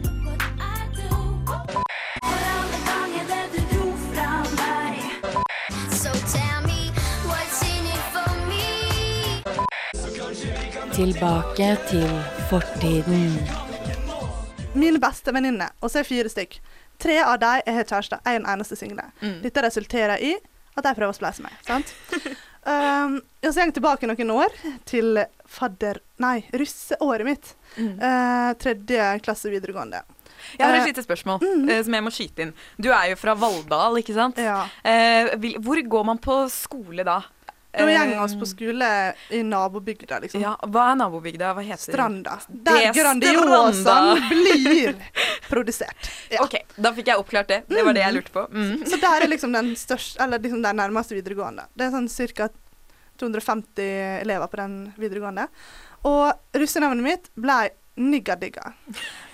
Tilbake 11.02 11.66
til 11.90 12.10
fortiden. 12.46 13.32
Min 14.78 15.00
beste 15.02 15.32
venninne, 15.34 15.66
og 15.82 15.90
så 15.90 15.98
er 15.98 16.06
fire 16.06 16.30
stykk. 16.30 16.54
Tre 17.02 17.16
av 17.24 17.40
dem 17.42 17.72
er 17.72 17.80
kjæreste, 17.80 18.20
én 18.22 18.38
en 18.38 18.46
eneste 18.52 18.78
single. 18.78 19.08
Mm. 19.18 19.40
Dette 19.42 19.64
resulterer 19.66 20.22
i 20.22 20.30
at 20.36 20.86
de 20.86 20.92
prøver 20.94 21.10
å 21.10 21.16
spleise 21.16 21.42
meg. 21.42 21.58
sant? 21.66 21.90
um, 22.70 23.18
og 23.18 23.48
så 23.48 23.56
går 23.56 23.64
jeg 23.64 23.76
tilbake 23.80 24.12
noen 24.12 24.30
år, 24.36 24.54
til 24.86 25.18
fadder... 25.42 25.98
Nei, 26.22 26.44
russeåret 26.54 27.26
mitt. 27.26 27.50
Mm. 27.74 27.98
Uh, 27.98 28.54
tredje 28.62 29.10
klasse 29.26 29.50
videregående. 29.50 30.04
Jeg 30.54 30.68
har 30.68 30.76
Eh, 30.76 30.84
et 30.84 30.92
lite 30.92 31.02
spørsmål 31.02 31.42
eh, 31.66 31.82
som 31.82 31.98
jeg 31.98 32.06
må 32.06 32.14
skyte 32.14 32.46
inn. 32.46 32.54
Du 32.78 32.92
er 32.94 33.10
jo 33.10 33.18
fra 33.18 33.34
Valldal, 33.34 33.98
ikke 33.98 34.14
sant? 34.14 34.38
Ja. 34.38 34.68
Uh, 34.86 35.34
hvor 35.66 35.82
går 35.98 36.10
man 36.14 36.22
på 36.22 36.44
skole 36.62 37.02
da? 37.10 37.24
Da 37.72 37.88
Eh, 37.88 38.08
vi 38.08 38.16
oss 38.20 38.34
på 38.36 38.46
skole 38.46 39.14
i 39.30 39.42
nabobygda, 39.42 40.18
liksom. 40.20 40.40
Ja, 40.42 40.56
Hva 40.60 40.90
er 40.92 40.96
nabobygda? 41.00 41.54
Hva 41.56 41.62
heter 41.64 41.92
Stranda. 41.92 42.34
Der 42.48 42.88
er 42.88 42.92
Grandiosaen 42.92 44.20
blir 44.32 44.98
produsert. 45.48 46.10
Ja. 46.30 46.42
OK, 46.44 46.58
da 46.76 46.92
fikk 46.92 47.08
jeg 47.08 47.22
oppklart 47.22 47.48
det. 47.48 47.62
Det 47.68 47.84
var 47.86 47.96
det 47.96 48.04
jeg 48.04 48.16
lurte 48.18 48.34
på. 48.34 48.44
Mm. 48.52 48.84
Så 48.84 49.00
der 49.00 49.24
er 49.24 49.32
liksom 49.32 49.56
den 49.56 49.72
største, 49.76 50.20
eller 50.20 50.42
liksom 50.42 50.60
den 50.62 50.76
nærmeste 50.82 51.16
videregående. 51.16 51.64
Det 51.72 51.88
er 51.88 51.96
sånn 51.96 52.10
ca. 52.36 52.50
250 53.20 54.20
elever 54.20 54.50
på 54.52 54.60
den 54.60 54.76
videregående. 55.00 55.48
Og 56.08 56.58
russenavnet 56.58 57.04
mitt 57.06 57.32
ble 57.38 57.70
Nigga-digga. 57.96 58.72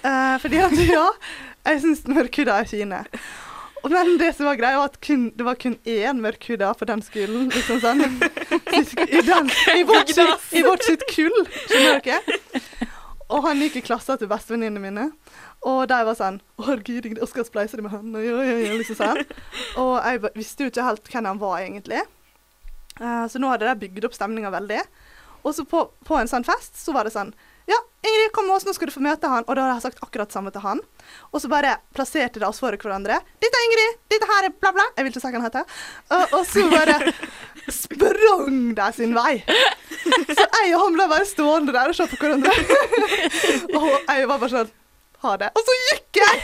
Eh, 0.02 0.38
fordi 0.42 0.58
at 0.62 0.74
ja, 0.94 1.04
jeg 1.66 1.82
syns 1.84 2.06
mørkhuda 2.10 2.60
er 2.62 2.70
fine. 2.70 3.04
Men 3.84 4.18
det 4.18 4.32
som 4.36 4.46
var 4.48 4.58
greia, 4.58 4.78
var 4.80 4.90
at 4.90 5.00
kun, 5.04 5.28
det 5.36 5.44
var 5.46 5.58
kun 5.60 5.76
én 5.86 6.20
mørkhuda 6.22 6.72
på 6.74 6.88
den 6.88 7.02
skolen. 7.04 7.48
liksom 7.54 7.80
sånn. 7.82 8.02
I, 8.74 9.22
den, 9.24 9.50
i, 9.76 9.82
vårt, 9.88 10.10
sitt, 10.12 10.52
I 10.52 10.62
vårt 10.66 10.84
sitt 10.84 11.04
kull, 11.10 11.34
skjønner 11.68 12.02
dere? 12.04 12.38
Og 13.28 13.44
han 13.44 13.60
gikk 13.60 13.78
i 13.80 13.84
klassen 13.84 14.18
til 14.20 14.30
bestevenninnene 14.30 14.82
mine. 14.82 15.06
Og 15.68 15.82
de 15.90 15.98
var 16.06 16.16
sånn 16.16 16.38
Å, 16.56 16.64
herregud, 16.68 17.08
jeg 17.10 17.28
skal 17.28 17.46
spleise 17.48 17.78
det 17.78 17.84
med 17.84 17.92
han. 17.92 18.08
Og, 18.14 18.24
ja, 18.24 18.38
ja, 18.46 18.76
liksom 18.78 18.98
sånn. 18.98 19.22
og 19.82 19.94
jeg 19.98 20.32
visste 20.36 20.64
jo 20.64 20.72
ikke 20.72 20.86
helt 20.86 21.12
hvem 21.12 21.28
han 21.28 21.42
var, 21.42 21.58
egentlig. 21.64 22.02
Uh, 22.98 23.26
så 23.30 23.38
nå 23.38 23.50
hadde 23.52 23.68
de 23.68 23.86
bygd 23.86 24.08
opp 24.08 24.16
stemninga 24.16 24.52
veldig. 24.54 24.80
Og 25.44 25.54
så 25.54 25.64
på, 25.68 25.84
på 26.08 26.18
en 26.18 26.30
sånn 26.30 26.46
fest 26.46 26.80
så 26.80 26.94
var 26.96 27.06
det 27.06 27.14
sånn 27.14 27.34
Ingrid, 28.06 28.30
kom 28.32 28.46
med 28.46 28.54
oss, 28.56 28.64
nå 28.66 28.72
skal 28.76 28.90
du 28.90 28.94
få 28.94 29.02
møte 29.02 29.30
han. 29.30 29.42
Og 29.48 29.56
da 29.56 29.64
hadde 29.64 29.76
jeg 29.80 29.84
sagt 29.88 30.02
akkurat 30.06 30.34
samme 30.34 30.52
til 30.54 30.62
han. 30.62 30.80
Og 31.32 31.42
så 31.42 31.50
bare 31.50 31.76
plasserte 31.96 32.38
de 32.38 32.46
oss 32.46 32.60
for 32.62 32.70
hverandre. 32.70 33.18
'Dette 33.42 33.58
er 33.58 33.66
Ingrid. 33.66 33.98
Dette 34.12 34.28
her 34.30 34.48
er 34.48 34.54
bla, 34.54 34.72
bla.' 34.76 34.86
Jeg 34.96 35.04
vil 35.04 35.12
ikke 35.12 35.22
si 35.24 35.32
hva 35.32 35.40
han 35.40 35.46
heter. 35.48 35.64
Og, 36.14 36.36
og 36.38 36.46
så 36.46 36.64
bare 36.70 36.96
sprang 37.80 38.60
de 38.78 38.88
sin 38.94 39.14
vei. 39.18 39.34
Så 40.30 40.46
jeg 40.46 40.74
og 40.76 40.84
han 40.84 40.94
ble 40.94 41.08
bare 41.10 41.26
stående 41.28 41.74
der 41.74 41.90
og 41.90 41.98
se 41.98 42.06
på 42.12 42.20
hverandre. 42.22 42.54
og 43.80 43.90
jeg 43.90 44.30
var 44.30 44.38
bare 44.38 44.52
sånn 44.54 44.74
Ha 45.24 45.32
det. 45.42 45.48
Og 45.58 45.64
så 45.66 45.74
gikk 45.88 46.20
jeg! 46.20 46.36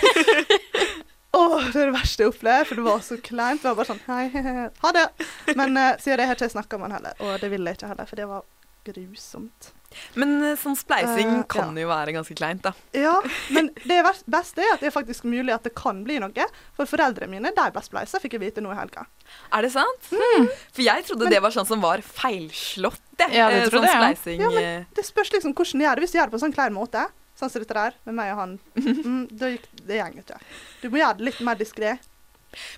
Åh, 1.34 1.60
det 1.70 1.78
er 1.80 1.88
det 1.88 1.94
verste 1.94 2.22
jeg 2.24 2.30
opplever, 2.30 2.66
for 2.66 2.78
det 2.78 2.84
var 2.86 3.00
så 3.06 3.16
kleint. 3.22 3.62
Det 3.62 3.70
var 3.70 3.78
bare 3.78 3.90
sånn 3.92 4.02
Hei, 4.06 4.66
ha 4.82 4.92
det. 4.94 5.06
Men 5.54 5.78
uh, 5.78 5.94
siden 6.02 6.20
det 6.20 6.26
har 6.26 6.36
ikke 6.36 6.48
jeg 6.48 6.54
snakka 6.54 6.78
med 6.78 6.90
han 6.90 6.98
heller, 6.98 7.16
og 7.22 7.38
det 7.42 7.50
ville 7.54 7.70
jeg 7.70 7.78
ikke 7.78 7.90
heller, 7.90 8.10
for 8.10 8.18
det 8.18 8.28
var 8.30 8.44
grusomt. 8.86 9.70
Men 10.18 10.36
eh, 10.42 10.56
sånn 10.60 10.76
spleising 10.78 11.30
uh, 11.40 11.46
kan 11.50 11.76
jo 11.78 11.88
være 11.90 12.14
ganske 12.16 12.36
kleint, 12.38 12.64
da. 12.66 12.74
Ja, 12.96 13.14
men 13.54 13.70
det 13.84 14.00
beste 14.30 14.64
er 14.64 14.76
at 14.76 14.84
det 14.84 14.90
er 14.90 14.94
faktisk 14.94 15.26
mulig 15.28 15.54
at 15.54 15.66
det 15.66 15.74
kan 15.78 16.02
bli 16.06 16.20
noe. 16.22 16.48
For 16.76 16.90
foreldrene 16.90 17.32
mine, 17.36 17.54
de 17.54 17.66
ble 17.74 17.84
spleisa, 17.84 18.20
fikk 18.22 18.38
jeg 18.38 18.44
vite 18.46 18.64
nå 18.64 18.72
i 18.74 18.78
helga. 18.78 19.06
Er 19.54 19.66
det 19.66 19.72
sant? 19.74 20.10
For 20.10 20.84
jeg 20.84 21.06
trodde 21.08 21.30
det 21.32 21.42
var 21.44 21.54
sånn 21.54 21.68
som 21.68 21.82
var 21.84 22.02
feilslått, 22.04 23.02
det. 23.18 23.28
Ja, 23.34 23.50
det 23.50 23.64
Eh, 23.64 23.68
trodde 23.70 23.90
sånn 23.90 24.00
spleising. 24.00 24.40
Ja, 24.42 24.48
eh. 24.50 24.54
men 24.54 24.96
det 24.96 25.04
spørs 25.06 25.30
liksom 25.34 25.54
hvordan 25.54 25.80
du 25.80 25.86
gjør 25.86 25.94
det. 26.00 26.04
Hvis 26.04 26.14
du 26.14 26.18
gjør 26.18 26.30
det 26.30 26.34
på 26.34 26.40
en 26.40 26.44
sånn 26.46 26.56
klein 26.56 26.74
måte, 26.74 27.04
sånn 27.38 27.50
som 27.50 27.62
dette 27.62 27.76
der, 27.76 27.94
med 28.08 28.18
meg 28.18 28.32
og 28.34 28.40
han, 28.42 28.56
mm, 28.78 29.22
da 29.30 29.52
gikk 29.54 29.68
det 29.86 30.00
gjeng 30.00 30.18
ikke. 30.22 30.40
Du 30.82 30.90
må 30.90 31.00
gjøre 31.00 31.20
det 31.20 31.28
litt 31.30 31.40
mer 31.46 31.60
diskré. 31.60 31.96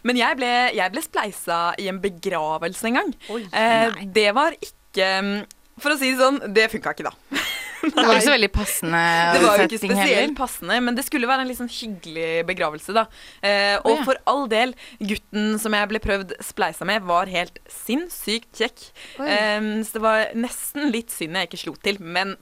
Men 0.08 0.16
jeg 0.16 0.38
ble, 0.38 0.52
jeg 0.76 0.92
ble 0.94 1.02
spleisa 1.04 1.60
i 1.80 1.90
en 1.92 2.00
begravelse 2.00 2.88
en 2.88 3.00
gang. 3.00 3.12
Oi, 3.34 3.42
Eh, 3.52 4.00
det 4.16 4.30
var 4.36 4.56
ikke 4.56 5.08
mm, 5.20 5.34
For 5.82 5.92
å 5.92 5.98
si 6.00 6.12
det 6.12 6.20
sånn, 6.20 6.40
det 6.56 6.70
funka 6.72 6.96
ikke, 6.96 7.10
da. 7.10 7.14
Det 7.86 7.92
var 7.92 8.16
ikke 8.16 8.24
så 8.24 8.32
veldig 8.32 8.48
passende 8.50 9.00
Det 9.36 9.40
var 9.44 9.60
jo 9.60 9.66
ikke 9.68 9.78
spesielt 9.78 10.08
heller. 10.08 10.30
passende, 10.34 10.78
men 10.82 10.96
det 10.96 11.04
skulle 11.06 11.28
være 11.28 11.44
en 11.44 11.50
litt 11.50 11.58
sånn 11.60 11.70
hyggelig 11.70 12.30
begravelse, 12.48 12.94
da. 12.96 13.04
Eh, 13.44 13.76
og 13.76 14.00
ja. 14.00 14.06
for 14.08 14.20
all 14.32 14.46
del, 14.50 14.72
gutten 14.98 15.58
som 15.62 15.76
jeg 15.76 15.90
ble 15.92 16.00
prøvd 16.02 16.32
spleisa 16.42 16.88
med, 16.88 17.04
var 17.06 17.30
helt 17.30 17.60
sinnssykt 17.70 18.48
kjekk. 18.58 18.88
Eh, 19.22 19.68
så 19.86 19.98
det 19.98 20.02
var 20.02 20.32
nesten 20.34 20.88
litt 20.94 21.14
synd 21.14 21.38
jeg 21.38 21.50
ikke 21.50 21.62
slo 21.66 21.76
til, 21.84 22.00
men 22.00 22.34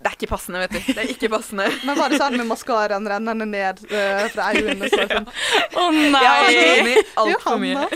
det 0.00 0.08
er 0.08 0.14
ikke 0.16 0.28
passende, 0.30 0.60
vet 0.62 0.72
du. 0.72 0.78
Det 0.94 1.02
er 1.02 1.10
ikke 1.12 1.28
passende. 1.28 1.66
Men 1.86 1.98
var 1.98 2.08
det 2.12 2.20
sånn 2.22 2.36
med 2.40 2.48
maskaraen 2.48 3.08
rennende 3.10 3.44
ned 3.50 3.82
uh, 3.90 4.22
fra 4.32 4.46
øynene? 4.54 4.88
Å 4.88 4.92
sånn. 4.94 5.26
Å 5.28 5.84
Jeg 5.92 6.14
har 6.14 6.46
nei! 6.46 6.54
grint 6.86 7.18
altfor 7.24 7.60
mye. 7.60 7.84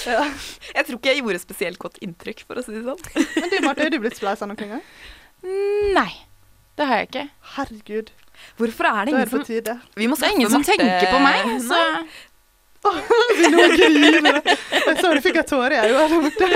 Ja. 0.00 0.22
Jeg 0.72 0.86
tror 0.86 0.96
ikke 0.96 1.10
jeg 1.12 1.18
gjorde 1.20 1.38
spesielt 1.42 1.76
godt 1.82 1.98
inntrykk, 2.00 2.38
for 2.48 2.56
å 2.56 2.62
si 2.64 2.72
det 2.72 2.80
sånn. 2.86 3.02
Men 3.36 3.50
du, 3.52 3.56
Marte, 3.66 3.84
har 3.84 3.90
du 3.92 3.98
blitt 4.00 4.16
spleisa 4.16 4.46
noen 4.48 4.70
gang? 4.70 4.80
Nei. 5.92 6.08
Det 6.80 6.86
har 6.88 7.02
jeg 7.02 7.08
ikke. 7.10 7.24
Herregud, 7.58 8.08
Hvorfor 8.56 8.88
er 8.88 8.94
det 8.94 9.00
er 9.02 9.10
ingen 9.12 9.20
det 9.26 9.30
på 9.34 9.40
som. 9.42 9.74
Vi 10.00 10.06
må 10.08 10.16
Det 10.16 10.30
er 10.30 10.36
ingen 10.38 10.48
som 10.54 10.62
Marte- 10.64 10.78
tenker 10.80 11.12
på 11.12 11.20
meg. 11.20 11.50
Så 11.66 11.80
Nå 13.52 13.64
griner 13.74 14.38
jeg. 14.38 14.56
Jeg 14.72 14.94
så 15.00 15.10
du 15.12 15.20
fikk 15.24 15.40
en 15.42 15.48
tåre 15.48 15.76
jeg 15.76 15.92
òg 15.92 16.14
der 16.14 16.22
borte. 16.24 16.46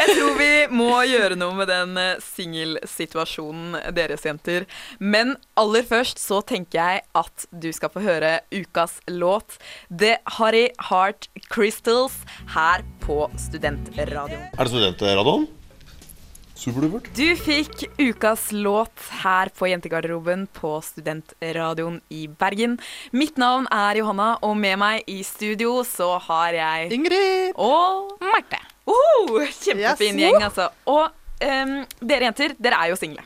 Jeg 0.00 0.16
tror 0.16 0.32
vi 0.40 0.50
må 0.74 0.88
gjøre 1.06 1.38
noe 1.38 1.54
med 1.60 1.70
den 1.70 1.94
eh, 2.00 2.22
singelsituasjonen 2.24 3.78
deres 3.94 4.26
jenter. 4.26 4.66
Men 4.98 5.36
aller 5.58 5.86
først 5.86 6.18
så 6.22 6.40
tenker 6.42 6.80
jeg 6.80 7.04
at 7.22 7.46
du 7.52 7.70
skal 7.74 7.92
få 7.94 8.02
høre 8.04 8.32
ukas 8.54 8.98
låt. 9.10 9.60
The 9.90 10.16
Harry 10.38 10.68
Heart 10.90 11.30
Crystals 11.52 12.18
her 12.56 12.82
på 13.04 13.24
Studentradioen. 13.38 14.50
Er 14.52 14.64
det 14.64 14.72
studentradioen? 14.74 15.48
Superdupert. 16.58 17.06
Du 17.14 17.28
fikk 17.38 17.84
ukas 18.02 18.48
låt 18.50 19.04
her 19.22 19.50
på 19.54 19.68
Jentegarderoben 19.70 20.46
på 20.56 20.72
Studentradioen 20.82 22.00
i 22.10 22.24
Bergen. 22.40 22.74
Mitt 23.14 23.38
navn 23.38 23.68
er 23.70 24.00
Johanna, 24.00 24.32
og 24.42 24.56
med 24.58 24.74
meg 24.82 25.04
i 25.06 25.20
studio 25.26 25.76
så 25.86 26.16
har 26.26 26.56
jeg 26.58 26.90
Ingrid. 26.98 27.52
Og 27.54 28.16
Marte. 28.24 28.58
Oho, 28.90 29.44
kjempefin 29.46 30.18
Yes. 30.18 30.24
gjeng, 30.24 30.40
altså. 30.48 30.66
Og 30.90 31.06
um, 31.46 31.76
dere 32.02 32.26
jenter, 32.26 32.56
dere 32.58 32.82
er 32.82 32.90
jo 32.90 32.98
single. 32.98 33.22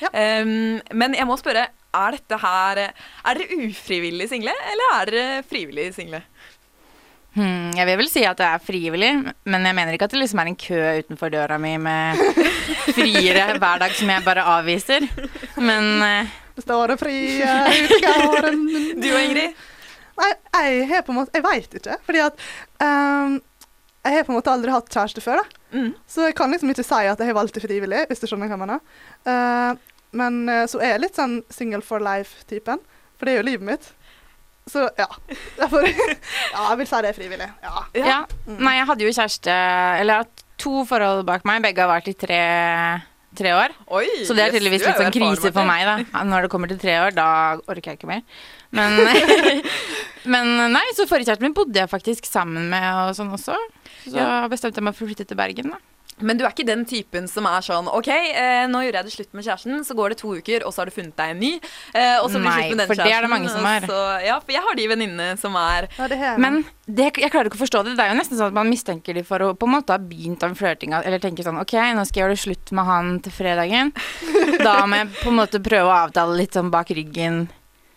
Ja. 0.00 0.12
Um, 0.44 0.78
men 0.94 1.18
jeg 1.18 1.26
må 1.28 1.34
spørre, 1.40 1.66
er 1.96 2.12
dette 2.16 2.36
her 2.40 2.78
Er 2.86 3.38
dere 3.40 3.56
ufrivillig 3.66 4.28
single, 4.30 4.52
eller 4.72 4.94
er 5.00 5.10
dere 5.10 5.42
frivillig 5.48 5.90
single? 5.96 6.22
Hmm, 7.36 7.72
jeg 7.76 7.84
vil 7.84 7.98
vel 8.00 8.08
si 8.08 8.22
at 8.24 8.38
det 8.40 8.46
er 8.48 8.62
frivillig, 8.64 9.10
men 9.44 9.68
jeg 9.68 9.76
mener 9.76 9.92
ikke 9.96 10.06
at 10.08 10.14
det 10.14 10.22
liksom 10.22 10.40
er 10.40 10.50
en 10.50 10.58
kø 10.60 10.78
utenfor 11.02 11.32
døra 11.34 11.58
mi 11.60 11.74
med 11.76 12.20
friere 12.96 13.58
hver 13.60 13.82
dag 13.82 13.96
som 13.96 14.12
jeg 14.12 14.24
bare 14.24 14.44
avviser. 14.56 15.04
Men 15.60 15.90
eh, 16.06 16.36
Det 16.56 16.64
står 16.64 16.94
det 16.94 17.00
fri 17.02 17.16
ute 17.42 17.98
i 17.98 18.04
gården. 18.04 18.62
Du 19.02 19.10
og 19.10 19.20
Ingrid? 19.20 19.66
Nei, 20.16 20.30
jeg 20.64 20.86
har 20.88 21.02
på 21.04 21.12
en 21.12 21.18
måte 21.18 21.36
Jeg 21.36 21.44
veit 21.44 21.74
ikke. 21.76 21.98
Fordi 22.06 22.22
at 22.24 22.46
um, 22.80 23.34
jeg 24.06 24.14
har 24.14 24.24
på 24.24 24.32
en 24.32 24.38
måte 24.38 24.54
aldri 24.54 24.72
hatt 24.72 24.88
kjæreste 24.88 25.20
før, 25.20 25.42
da. 25.42 25.60
Mm. 25.76 25.90
Så 26.08 26.30
jeg 26.30 26.36
kan 26.38 26.54
liksom 26.54 26.72
ikke 26.72 26.86
si 26.86 27.02
at 27.02 27.20
jeg 27.20 27.28
har 27.28 27.36
valgt 27.36 27.58
det 27.58 27.64
frivillig, 27.66 28.06
hvis 28.08 28.22
du 28.22 28.28
skjønner 28.30 28.48
hva 28.48 28.56
jeg 28.56 28.62
mener. 28.62 28.82
Uh, 29.26 29.92
men 30.16 30.48
eh, 30.48 30.64
så 30.70 30.80
er 30.80 30.94
jeg 30.94 31.02
litt 31.02 31.18
sånn 31.18 31.40
single 31.52 31.82
for 31.84 32.00
life-typen, 32.00 32.80
for 33.18 33.28
det 33.28 33.34
er 33.34 33.40
jo 33.40 33.48
livet 33.50 33.68
mitt. 33.68 33.88
Så 34.70 34.82
ja. 34.98 35.06
Derfor 35.60 35.84
Ja, 36.54 36.62
jeg 36.70 36.78
vil 36.80 36.88
si 36.90 37.02
det 37.04 37.10
er 37.12 37.16
frivillig. 37.16 37.46
Ja. 37.62 37.82
Ja. 37.94 38.16
Nei, 38.50 38.72
jeg 38.80 38.88
hadde 38.88 39.06
jo 39.06 39.12
kjæreste 39.14 39.52
Eller 40.00 40.12
jeg 40.18 40.24
har 40.24 40.46
to 40.62 40.84
forhold 40.88 41.22
bak 41.28 41.44
meg. 41.46 41.62
Begge 41.62 41.84
har 41.84 41.90
vært 41.92 42.08
i 42.10 42.14
tre, 42.18 42.40
tre 43.36 43.52
år. 43.54 43.74
Oi, 43.94 44.06
Så 44.26 44.34
det 44.34 44.46
er 44.46 44.54
tydeligvis 44.56 44.86
litt 44.86 44.98
sånn 44.98 45.12
krise 45.14 45.52
for 45.54 45.68
meg, 45.68 45.84
da. 45.86 46.22
Når 46.24 46.46
det 46.46 46.50
kommer 46.54 46.70
til 46.72 46.80
tre 46.80 46.94
år, 47.04 47.12
da 47.14 47.26
orker 47.68 47.92
jeg 47.92 48.00
ikke 48.00 48.08
mer. 48.08 48.22
Men, 48.74 48.96
men 50.32 50.54
nei, 50.72 50.82
så 50.96 51.04
forrige 51.06 51.28
kjæresten 51.28 51.44
min 51.46 51.54
bodde 51.56 51.76
jeg 51.78 51.92
faktisk 51.92 52.26
sammen 52.26 52.70
med 52.72 52.86
og 53.04 53.12
sånn 53.18 53.30
også. 53.36 53.58
Så 54.06 54.16
Ja. 54.16 54.46
bestemte 54.50 54.80
jeg 54.80 54.88
meg 54.88 54.96
for 54.96 55.04
å 55.06 55.10
flytte 55.12 55.28
til 55.28 55.38
Bergen, 55.38 55.76
da. 55.76 55.82
Men 56.24 56.38
du 56.38 56.44
er 56.46 56.52
ikke 56.54 56.64
den 56.64 56.84
typen 56.88 57.26
som 57.28 57.44
er 57.50 57.64
sånn 57.64 57.90
OK, 57.92 58.08
eh, 58.08 58.64
nå 58.70 58.80
gjorde 58.86 59.02
jeg 59.02 59.08
det 59.08 59.12
slutt 59.12 59.34
med 59.36 59.44
kjæresten, 59.44 59.82
så 59.84 59.96
går 59.98 60.14
det 60.14 60.18
to 60.22 60.32
uker, 60.38 60.64
og 60.64 60.72
så 60.72 60.82
har 60.82 60.88
du 60.88 60.94
funnet 60.94 61.16
deg 61.18 61.34
en 61.34 61.42
ny. 61.42 61.50
Eh, 61.92 62.16
og 62.22 62.30
så 62.32 62.40
blir 62.40 62.48
det 62.48 62.54
slutt 62.56 62.72
med 62.72 62.80
den 62.80 62.90
for 62.90 63.02
det 63.02 63.12
er 63.12 63.26
det 63.26 63.32
mange 63.32 63.52
som 63.52 63.68
er. 63.68 63.88
Så, 63.90 63.98
ja, 64.24 64.38
for 64.40 64.56
jeg 64.56 64.64
har 64.64 64.78
de 64.78 64.86
venninnene 64.94 65.28
som 65.40 65.58
er 65.60 65.90
Ja, 65.98 66.08
det. 66.08 66.20
Men 66.40 66.62
det, 66.86 67.10
jeg 67.20 67.32
klarer 67.34 67.50
ikke 67.50 67.60
å 67.60 67.64
forstå 67.66 67.84
det. 67.84 67.96
Det 67.98 68.06
er 68.06 68.14
jo 68.14 68.20
nesten 68.20 68.40
sånn 68.40 68.54
at 68.54 68.56
man 68.56 68.70
mistenker 68.72 69.18
de 69.18 69.26
for 69.26 69.44
å 69.44 69.52
på 69.58 69.68
en 69.68 69.76
måte 69.76 69.92
ha 69.92 70.00
begynt 70.00 70.46
av 70.46 70.56
flørtinga, 70.56 71.02
eller 71.04 71.20
tenker 71.22 71.44
sånn 71.44 71.60
OK, 71.60 71.76
nå 71.76 72.06
skal 72.08 72.22
jeg 72.22 72.24
gjøre 72.24 72.38
det 72.38 72.44
slutt 72.46 72.74
med 72.78 72.88
han 72.88 73.12
til 73.26 73.36
fredagen. 73.36 73.92
Da 74.62 74.78
må 74.88 75.02
jeg 75.02 75.12
på 75.20 75.30
en 75.32 75.40
måte 75.42 75.60
prøve 75.64 75.90
å 75.90 75.96
avtale 76.06 76.38
litt 76.40 76.56
sånn 76.56 76.72
bak 76.72 76.90
ryggen. 76.96 77.44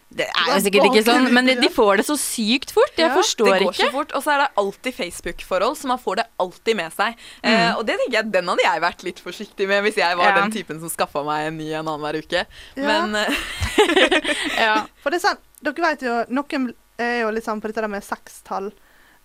Det 0.10 0.26
er 0.26 0.48
jo 0.50 0.62
sikkert 0.66 0.86
ikke 0.90 1.04
sånn, 1.06 1.28
men 1.38 1.46
de, 1.46 1.54
de 1.62 1.68
får 1.70 1.98
det 2.02 2.06
så 2.08 2.16
sykt 2.18 2.72
fort. 2.74 2.96
Jeg 2.98 3.06
Ja, 3.08 3.14
forstår 3.14 3.46
det 3.54 3.60
går 3.62 3.74
ikke. 3.76 3.86
så 3.86 3.92
fort, 3.94 4.12
og 4.18 4.24
så 4.26 4.32
er 4.34 4.38
det 4.42 4.48
alltid 4.58 4.96
Facebook-forhold, 4.98 5.76
så 5.78 5.86
man 5.92 6.00
får 6.02 6.16
det 6.18 6.26
alltid 6.40 6.76
med 6.80 6.92
seg. 6.96 7.16
Eh, 7.44 7.52
Mm. 7.54 7.78
og 7.78 7.86
det 7.86 7.98
tenker 8.00 8.18
jeg, 8.18 8.32
den 8.34 8.48
hadde 8.50 8.64
jeg 8.66 8.82
vært 8.82 9.04
litt 9.06 9.20
forsiktig 9.22 9.68
med 9.70 9.84
hvis 9.86 9.98
jeg 10.02 10.18
var 10.18 10.32
Ja. 10.34 10.42
den 10.42 10.52
typen 10.52 10.80
som 10.82 10.90
skaffa 10.90 11.24
meg 11.24 11.48
en 11.48 11.58
ny 11.60 11.70
en 11.74 11.86
annen 11.88 12.02
hver 12.02 12.18
uke. 12.24 12.46
Ja. 12.76 12.88
Men 12.88 13.16
eh, 13.16 13.36
Ja. 14.58 14.86
For 15.04 15.12
det 15.14 15.20
er 15.22 15.28
sant, 15.30 15.40
dere 15.62 15.74
vet 15.86 16.02
jo, 16.02 16.16
noen 16.34 16.74
er 16.98 17.22
jo 17.22 17.30
litt 17.32 17.46
sånn 17.46 17.62
på 17.62 17.70
dette 17.70 17.82
der 17.86 17.88
med 17.88 18.04
sekstall. 18.04 18.72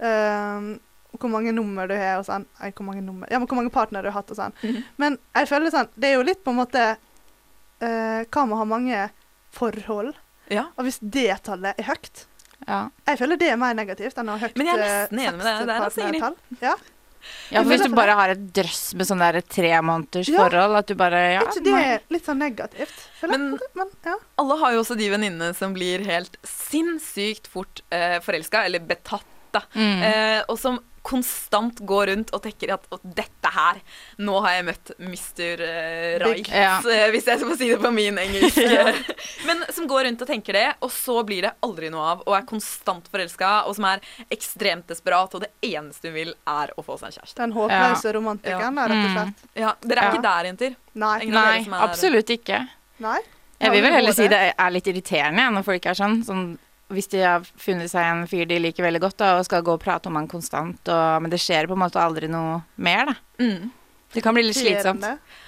ehm, 0.04 0.78
hvor 1.16 1.30
mange 1.30 1.52
nummer 1.54 1.86
du 1.88 1.94
har 1.96 2.18
og 2.18 2.26
sånn. 2.26 2.44
Nei, 2.60 2.72
hvor 2.72 2.84
mange 2.88 3.00
nummer 3.02 3.28
Ja, 3.30 3.38
men 3.38 3.46
hvor 3.48 3.56
mange 3.56 3.70
partnere 3.72 4.02
du 4.02 4.10
har 4.10 4.20
hatt 4.20 4.30
og 4.30 4.36
sånn. 4.36 4.52
Mhm. 4.62 4.84
Men 4.98 5.18
jeg 5.34 5.48
føler 5.48 5.70
sånn, 5.70 5.88
det 5.96 6.10
er 6.10 6.14
jo 6.18 6.24
litt 6.26 6.44
på 6.44 6.50
en 6.50 6.58
måte 6.60 6.96
uh, 7.80 8.24
Hva 8.28 8.44
med 8.46 8.52
å 8.56 8.58
ha 8.58 8.64
mange 8.68 9.10
forhold? 9.54 10.14
Ja. 10.50 10.66
Og 10.76 10.84
hvis 10.84 10.98
det 11.00 11.42
tallet 11.44 11.74
er 11.78 11.84
høyt 11.84 12.26
Ja. 12.68 12.88
Jeg 13.06 13.18
føler 13.18 13.36
det 13.40 13.48
er 13.52 13.56
mer 13.60 13.74
negativt 13.74 14.16
enn 14.18 14.28
å 14.28 14.36
ha 14.38 14.46
høyt 14.46 14.56
Men 14.56 14.66
jeg 14.66 14.78
er 14.78 14.84
eh, 14.84 14.98
nesten 15.10 15.18
enig 15.20 15.36
med 15.38 15.46
deg 15.46 15.66
der, 15.68 15.80
altså, 15.84 16.00
Ingrid. 16.00 16.20
sekstpartnertall. 16.22 16.60
Ja. 16.60 16.74
ja, 17.50 17.62
for 17.62 17.70
hvis 17.72 17.82
du 17.84 17.94
bare 17.96 18.14
har 18.18 18.28
et 18.34 18.42
drøss 18.56 18.82
med 18.94 19.06
sånn 19.08 19.18
der 19.24 19.40
tre 19.40 19.72
måneders 19.82 20.28
Ja. 20.28 20.38
forhold, 20.44 20.76
at 20.76 20.86
du 20.86 20.94
bare 20.94 21.20
ja, 21.34 21.40
er 21.42 21.48
ikke 21.50 21.64
det 21.64 21.74
er 21.88 22.00
litt 22.12 22.24
sånn 22.28 22.38
negativt? 22.40 22.96
Føler 23.20 23.38
Men- 23.38 23.50
jeg. 23.58 23.70
Men, 23.80 23.92
ja. 24.04 24.16
Alle 24.38 24.58
har 24.62 24.72
jo 24.76 24.80
også 24.84 24.96
de 25.00 25.08
venninnene 25.10 25.54
som 25.56 25.72
blir 25.74 26.04
helt 26.04 26.36
sinnssykt 26.44 27.46
fort 27.48 27.80
eh, 27.90 28.18
forelska, 28.24 28.64
eller 28.68 28.80
betatt, 28.80 29.24
da. 29.52 29.62
Mm. 29.74 30.02
Eh, 30.02 30.42
og 30.48 30.58
som 30.58 30.80
konstant 31.04 31.78
går 31.84 32.06
rundt 32.11 32.30
og 32.34 32.40
tenker 32.46 32.73
at 32.75 32.87
«Å, 32.90 32.99
dette 33.04 33.50
her 33.52 33.80
Nå 34.25 34.38
har 34.40 34.54
jeg 34.56 34.64
møtt 34.70 34.92
Mr. 34.99 35.61
Eh, 35.66 36.14
right, 36.23 36.49
Ja. 36.49 36.78
eh, 36.94 37.06
hvis 37.12 37.28
jeg 37.28 37.42
skal 37.42 37.58
si 37.61 37.68
det 37.68 37.78
på 37.82 37.90
min 37.94 38.16
engelsk. 38.23 38.58
Men 39.49 39.61
som 39.76 39.87
går 39.90 40.06
rundt 40.08 40.25
og 40.25 40.30
tenker 40.30 40.56
det, 40.56 40.64
og 40.80 40.90
så 40.94 41.18
blir 41.28 41.44
det 41.46 41.52
aldri 41.66 41.90
noe 41.92 42.06
av, 42.14 42.25
og 42.25 42.34
er 42.38 42.46
konstant 42.49 43.06
forelska, 43.12 43.52
og 43.68 43.76
som 43.76 43.84
er 43.92 44.02
ekstremt 44.32 44.88
desperat, 44.90 45.34
og 45.37 45.44
det 45.44 45.52
eneste 45.68 46.08
hun 46.11 46.16
vil, 46.16 46.32
er 46.49 46.73
å 46.80 46.84
få 46.87 46.96
seg 47.00 47.11
en 47.12 47.16
kjæreste. 47.18 47.38
Den 47.42 47.54
håpløse 47.58 48.14
romantikeren, 48.16 48.80
ja. 48.80 48.88
rett 48.88 49.04
og 49.04 49.11
Mm. 49.11 49.14
slett. 49.20 49.46
Ja, 49.61 49.75
Dere 49.84 49.99
er 50.00 50.04
Ja. 50.04 50.11
ikke 50.14 50.23
der, 50.30 50.44
jenter. 50.50 50.76
Nei. 50.94 51.18
Nei, 51.26 51.64
absolutt 51.84 52.30
ikke. 52.30 52.64
Nei. 53.04 53.20
Jeg 53.61 53.70
vil 53.70 53.82
vel 53.82 53.92
heller 53.92 54.12
si 54.12 54.23
det. 54.28 54.30
det 54.30 54.54
er 54.58 54.70
litt 54.75 54.87
irriterende 54.90 55.45
når 55.54 55.64
folk 55.64 55.86
er 55.86 55.95
sånn. 55.95 56.23
sånn 56.26 56.58
hvis 56.97 57.11
de 57.13 57.23
har 57.25 57.47
funnet 57.61 57.91
seg 57.93 58.07
en 58.09 58.26
fyr 58.30 58.47
de 58.50 58.61
liker 58.63 58.87
veldig 58.87 59.02
godt 59.04 59.19
da, 59.23 59.33
og 59.39 59.47
skal 59.49 59.65
gå 59.67 59.75
og 59.76 59.83
prate 59.83 60.11
om 60.11 60.19
han 60.19 60.28
konstant, 60.30 60.80
og, 60.89 61.25
men 61.25 61.33
det 61.33 61.41
skjer 61.43 61.69
på 61.71 61.76
en 61.76 61.83
måte 61.85 62.02
aldri 62.02 62.30
noe 62.30 62.61
mer, 62.76 63.11
da. 63.13 63.17
Mm. 63.43 63.73
Det 64.15 64.23
kan 64.23 64.37
bli 64.37 64.47
litt 64.47 64.59
slitsomt. 64.59 65.04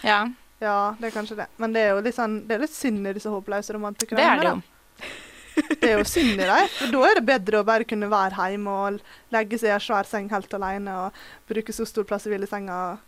Ja, 0.06 0.24
Ja, 0.58 0.96
det 0.98 1.10
er 1.10 1.12
kanskje 1.12 1.36
det. 1.36 1.46
Men 1.60 1.74
det 1.74 1.82
er 1.84 1.90
jo 1.92 2.02
litt 2.04 2.16
sånn, 2.16 2.38
det 2.48 2.56
er 2.56 2.62
litt 2.64 2.72
synd 2.72 3.04
i 3.04 3.12
disse 3.16 3.30
håpløse 3.30 3.74
romantikerne. 3.76 4.22
det 4.22 4.28
er 4.28 4.40
det 4.40 4.48
da. 4.48 4.54
jo. 4.56 5.14
Det 5.80 5.88
er 5.88 5.94
jo 5.96 6.04
synd 6.04 6.34
i 6.36 6.44
dem. 6.44 6.66
For 6.68 6.92
da 6.92 7.02
er 7.08 7.16
det 7.16 7.26
bedre 7.30 7.60
å 7.62 7.64
bare 7.64 7.86
kunne 7.88 8.10
være 8.12 8.48
hjemme 8.52 8.72
og 8.76 8.98
legge 9.32 9.56
seg 9.56 9.70
i 9.70 9.74
en 9.76 9.80
svær 9.80 10.08
seng 10.08 10.26
helt 10.28 10.52
alene 10.52 10.96
og 11.00 11.20
bruke 11.48 11.72
så 11.72 11.86
stor 11.88 12.04
plass 12.08 12.26
i 12.28 12.32
ville 12.32 12.48
senga. 12.50 12.98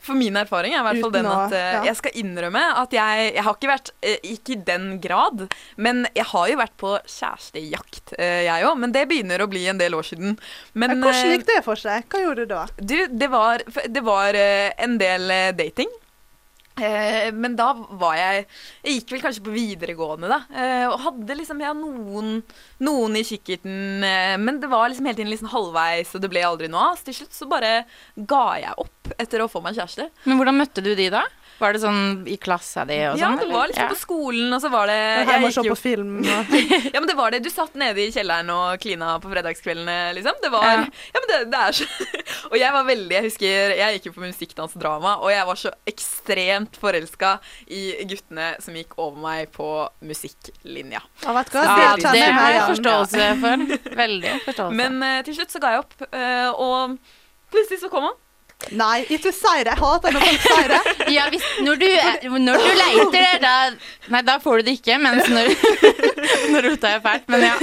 For 0.00 0.16
min 0.16 0.36
erfaring 0.40 0.74
er 0.74 0.80
i 0.80 0.86
hvert 0.86 1.02
fall 1.04 1.12
den 1.12 1.28
at 1.28 1.54
eh, 1.56 1.70
ja. 1.76 1.80
jeg 1.90 1.98
skal 1.98 2.16
innrømme 2.22 2.62
at 2.80 2.94
jeg, 2.96 3.26
jeg 3.36 3.44
har 3.46 3.56
ikke 3.58 3.70
vært 3.70 3.90
eh, 4.00 4.30
Ikke 4.32 4.54
i 4.54 4.60
den 4.70 4.86
grad, 5.02 5.46
men 5.76 6.06
jeg 6.16 6.26
har 6.32 6.48
jo 6.48 6.58
vært 6.60 6.76
på 6.80 6.94
kjærestejakt, 7.04 8.14
eh, 8.16 8.42
jeg 8.46 8.68
òg. 8.68 8.78
Men 8.80 8.94
det 8.96 9.04
begynner 9.10 9.44
å 9.44 9.48
bli 9.50 9.66
en 9.70 9.80
del 9.80 9.96
år 9.98 10.08
siden. 10.08 10.38
Men 10.72 10.96
Hvordan 11.00 11.34
gikk 11.34 11.48
det 11.50 11.60
for 11.66 11.80
seg? 11.80 12.08
Hva 12.10 12.22
gjorde 12.24 12.46
du 12.46 12.54
da? 12.54 12.64
du, 12.80 12.96
det 13.12 13.28
var, 13.32 13.64
det 13.88 14.04
var 14.06 14.36
en 14.36 14.96
del 15.00 15.28
dating. 15.58 15.90
Eh, 16.80 17.30
men 17.36 17.56
da 17.58 17.72
var 17.74 18.16
jeg 18.18 18.46
Jeg 18.84 18.94
gikk 18.96 19.14
vel 19.14 19.22
kanskje 19.24 19.44
på 19.44 19.54
videregående, 19.54 20.30
da. 20.30 20.40
Eh, 20.50 20.86
og 20.88 21.00
hadde 21.04 21.36
liksom 21.38 21.60
ja, 21.62 21.72
noen, 21.76 22.40
noen 22.86 23.18
i 23.20 23.24
kikkerten. 23.26 24.04
Eh, 24.06 24.36
men 24.40 24.60
det 24.62 24.70
var 24.72 24.88
liksom 24.88 25.08
hele 25.08 25.18
tiden 25.20 25.32
liksom 25.32 25.52
halvveis, 25.52 26.14
og 26.16 26.24
det 26.24 26.32
ble 26.32 26.44
aldri 26.46 26.70
noe 26.72 26.90
av. 26.90 27.00
Så 27.00 27.10
til 27.10 27.20
slutt 27.20 27.36
så 27.36 27.50
bare 27.50 27.74
ga 28.16 28.44
jeg 28.62 28.78
opp 28.84 29.14
etter 29.20 29.44
å 29.44 29.50
få 29.50 29.62
meg 29.64 29.78
kjæreste. 29.78 30.08
Men 30.24 30.40
hvordan 30.40 30.60
møtte 30.60 30.84
du 30.84 30.94
de 30.96 31.10
da? 31.12 31.26
Var 31.60 31.76
det 31.76 31.82
sånn 31.82 32.02
i 32.30 32.36
klassa 32.40 32.86
di 32.88 32.96
og 33.10 33.18
Ja, 33.20 33.30
sånn? 33.30 33.40
det 33.42 33.48
var 33.52 33.70
liksom 33.70 33.90
på 33.92 33.98
skolen, 34.00 34.52
og 34.56 34.62
så 34.62 34.70
var 34.72 34.90
det 34.90 34.98
Jeg 34.98 35.44
og 35.44 35.52
se 35.56 35.64
på 35.68 35.78
film. 35.78 36.14
Og, 36.24 36.54
Ja, 36.94 37.00
men 37.00 37.08
det 37.10 37.16
var 37.18 37.34
det. 37.34 37.42
Du 37.44 37.50
satt 37.52 37.74
nede 37.78 38.04
i 38.04 38.10
kjelleren 38.14 38.50
og 38.54 38.80
klina 38.82 39.16
på 39.22 39.32
fredagskveldene, 39.32 39.98
liksom. 40.18 40.40
Det 40.42 40.52
var 40.52 40.68
Ja. 40.70 40.86
Ja, 41.14 41.20
men 41.20 41.28
det, 41.30 41.40
det 41.52 41.60
er 41.60 41.76
så 41.80 41.86
Og 42.50 42.56
jeg 42.58 42.72
var 42.72 42.84
veldig 42.86 43.14
Jeg 43.14 43.26
husker 43.28 43.74
jeg 43.80 43.98
gikk 43.98 44.10
jo 44.10 44.14
på 44.16 44.24
musikkdansdrama, 44.24 44.70
og 44.70 44.80
drama, 44.80 45.12
og 45.24 45.30
jeg 45.32 45.46
var 45.46 45.58
så 45.60 45.70
ekstremt 45.88 46.76
forelska 46.80 47.32
i 47.70 47.82
guttene 48.08 48.54
som 48.62 48.76
gikk 48.76 48.96
over 48.98 49.18
meg 49.20 49.50
på 49.54 49.68
musikklinja. 50.06 51.02
Ja, 51.24 51.34
vet 51.36 51.52
du 51.52 51.58
hva? 51.58 51.76
Ja, 51.80 51.92
det 51.96 52.14
det 52.16 52.26
har 52.36 52.54
jeg 52.54 52.66
forståelse 52.74 53.28
for. 53.42 53.64
Veldig 54.00 54.34
forståelse. 54.46 54.76
Men 54.80 54.98
uh, 55.02 55.20
til 55.26 55.38
slutt 55.38 55.54
så 55.54 55.62
ga 55.62 55.74
jeg 55.74 55.84
opp, 55.84 55.94
uh, 56.10 56.50
og 56.54 56.96
plutselig 57.52 57.80
så 57.84 57.92
kom 57.92 58.08
han. 58.08 58.18
Nei, 58.76 59.00
ikke 59.08 59.30
si 59.34 59.52
det. 59.64 59.70
Jeg 59.72 59.78
hater 59.80 60.12
når 60.14 60.24
folk 60.26 60.42
sier 60.44 60.68
det. 60.74 60.80
Ja, 61.16 61.24
hvis, 61.32 61.46
når, 61.66 61.78
du, 61.80 61.86
er- 61.88 62.26
når 62.38 62.60
du 62.60 62.68
leiter 62.78 63.14
det, 63.16 63.30
da 63.42 63.54
Nei, 64.12 64.20
da 64.28 64.36
får 64.42 64.60
du 64.60 64.68
det 64.68 64.74
ikke, 64.78 64.98
mens 65.02 65.26
når 65.32 65.48
Nå 66.52 66.60
rota 66.68 66.92
jeg 66.92 67.02
fælt, 67.06 67.24
men 67.32 67.46
ja. 67.48 67.54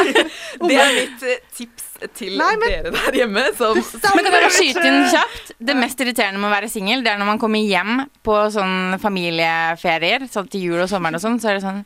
Det 0.64 0.80
er 0.82 0.92
mitt 0.98 1.24
eh, 1.30 1.38
tips 1.56 1.86
til 2.18 2.36
Nei, 2.42 2.50
men- 2.60 2.74
dere 2.74 2.92
der 2.98 3.20
hjemme 3.22 3.46
som 3.58 3.78
Men 3.78 4.02
kan 4.02 4.28
jeg 4.28 4.34
bare 4.36 4.52
skyte 4.58 4.84
inn 4.90 5.00
kjapt? 5.14 5.54
Det 5.70 5.78
mest 5.80 6.04
irriterende 6.04 6.42
med 6.42 6.50
å 6.52 6.56
være 6.58 6.70
singel, 6.74 7.06
det 7.06 7.14
er 7.14 7.22
når 7.22 7.32
man 7.32 7.40
kommer 7.46 7.64
hjem 7.64 8.04
på 8.28 8.36
sånn 8.58 8.98
familieferier, 9.02 10.28
sånn 10.34 10.50
til 10.52 10.68
jul 10.70 10.84
og 10.84 10.90
sommeren 10.92 11.18
og 11.18 11.24
sånn, 11.24 11.40
så 11.42 11.54
er 11.54 11.60
det 11.62 11.66
sånn 11.66 11.82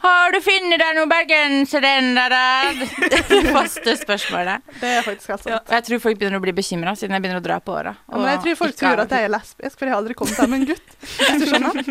Har 0.00 0.32
du 0.32 0.40
funnet 0.44 0.80
deg 0.80 0.96
noe 0.96 1.08
bergensere 1.10 1.94
der? 2.16 2.82
Det 3.12 3.40
faste 3.58 3.96
spørsmålet. 4.00 4.66
Det 4.80 4.92
er 4.96 5.02
faktisk 5.04 5.34
helt 5.34 5.44
sant. 5.44 5.56
Og 5.58 5.74
jeg 5.76 5.86
tror 5.88 6.04
folk 6.06 6.20
begynner 6.20 6.40
å 6.40 6.44
bli 6.44 6.54
bekymra 6.56 6.94
siden 6.96 7.16
jeg 7.16 7.24
begynner 7.24 7.42
å 7.42 7.44
dra 7.44 7.58
på 7.64 7.74
åra. 7.76 7.96
Ja, 8.08 8.14
men 8.16 8.30
jeg 8.32 8.44
tror 8.46 8.60
folk 8.62 8.78
tror 8.80 9.04
at 9.04 9.16
jeg 9.16 9.28
er 9.28 9.34
lesbisk, 9.36 9.76
for 9.76 9.88
jeg 9.88 9.94
har 9.94 10.00
aldri 10.00 10.16
kommet 10.16 10.40
her 10.40 10.48
med 10.52 10.62
en 10.62 10.70
gutt. 10.72 10.94
Hvis 11.04 11.42
du 11.42 11.50
skjønner. 11.50 11.90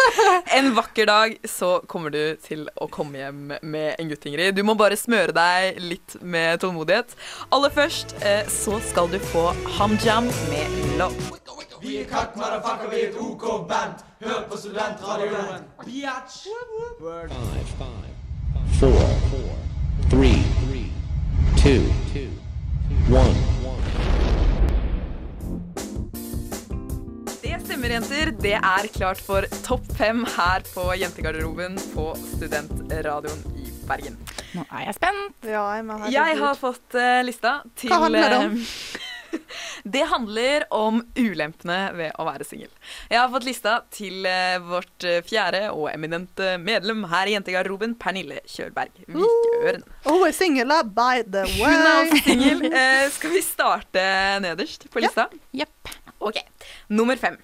En 0.58 0.72
vakker 0.74 1.06
dag 1.06 1.36
så 1.46 1.70
kommer 1.90 2.10
du 2.14 2.34
til 2.42 2.66
å 2.74 2.88
komme 2.90 3.20
hjem 3.20 3.54
med 3.62 3.94
en 3.94 4.10
gutt, 4.10 4.26
Ingrid. 4.26 4.58
Du 4.58 4.64
må 4.66 4.74
bare 4.78 4.98
smøre 4.98 5.34
deg 5.36 5.78
litt 5.84 6.18
med 6.20 6.60
tålmodighet. 6.64 7.14
Aller 7.54 7.74
først 7.74 8.16
eh, 8.20 8.42
så 8.50 8.80
skal 8.90 9.10
du 9.12 9.20
få 9.30 9.50
HamJam 9.78 10.30
med 10.50 10.80
Love. 10.98 11.69
Vi 11.80 11.96
er 11.96 12.04
Cut 12.04 12.36
Motherfucker, 12.36 12.90
vi 12.90 12.98
er 13.00 13.08
et 13.08 13.14
OK 13.16 13.44
band. 13.68 14.02
Hør 14.20 14.42
på 14.50 14.56
studentradioen. 14.60 15.62
Biatch! 15.84 16.42
Four, 18.80 19.00
three, 20.10 20.42
two, 21.56 21.80
one. 23.08 23.36
Det 27.42 27.56
stemmer, 27.64 27.88
jenter. 27.88 28.32
Det 28.42 28.54
er 28.60 28.90
klart 28.92 29.20
for 29.24 29.48
topp 29.64 29.88
fem 29.96 30.26
her 30.36 30.66
på 30.74 30.84
Jentegarderoben 31.00 31.80
på 31.94 32.10
Studentradioen 32.36 33.56
i 33.56 33.72
Bergen. 33.88 34.20
Nå 34.52 34.66
er 34.68 34.90
jeg 34.90 34.98
spent. 35.00 35.48
Ja, 35.48 35.64
jeg, 35.78 36.12
Jeg 36.12 36.38
har 36.44 36.60
fått 36.60 36.98
uh, 36.98 37.22
lista 37.24 37.62
til 37.76 37.88
Hva 37.88 38.04
handler 38.04 38.28
det 38.28 38.42
om? 38.50 38.60
Det 39.96 40.02
handler 40.10 40.66
om 40.74 41.00
ulempene 41.18 41.78
ved 41.96 42.14
å 42.20 42.26
være 42.28 42.46
singel. 42.46 42.70
Jeg 43.10 43.20
har 43.20 43.30
fått 43.32 43.46
lista 43.48 43.76
til 43.94 44.26
eh, 44.28 44.58
vårt 44.64 45.06
eh, 45.06 45.20
fjerde 45.26 45.66
og 45.72 45.88
eminente 45.92 46.54
medlem 46.62 47.06
her 47.12 47.30
i 47.30 47.36
jentegarderoben, 47.36 47.96
Pernille 48.00 48.40
Kjølberg 48.50 49.04
Vikøren. 49.06 49.86
Og 50.04 50.18
hun 50.20 50.26
er 50.28 50.36
singel, 50.36 50.74
by 50.96 51.24
the 51.26 51.44
way. 51.58 51.76
Hun 51.76 51.86
er 51.90 52.02
også 52.04 52.24
singel. 52.28 52.66
Eh, 52.80 53.06
skal 53.12 53.32
vi 53.34 53.40
starte 53.44 54.02
nederst 54.44 54.86
på 54.92 55.02
lista? 55.02 55.26
Jepp. 55.56 55.90
Ok. 56.22 56.38
Nummer 56.92 57.18
fem. 57.20 57.36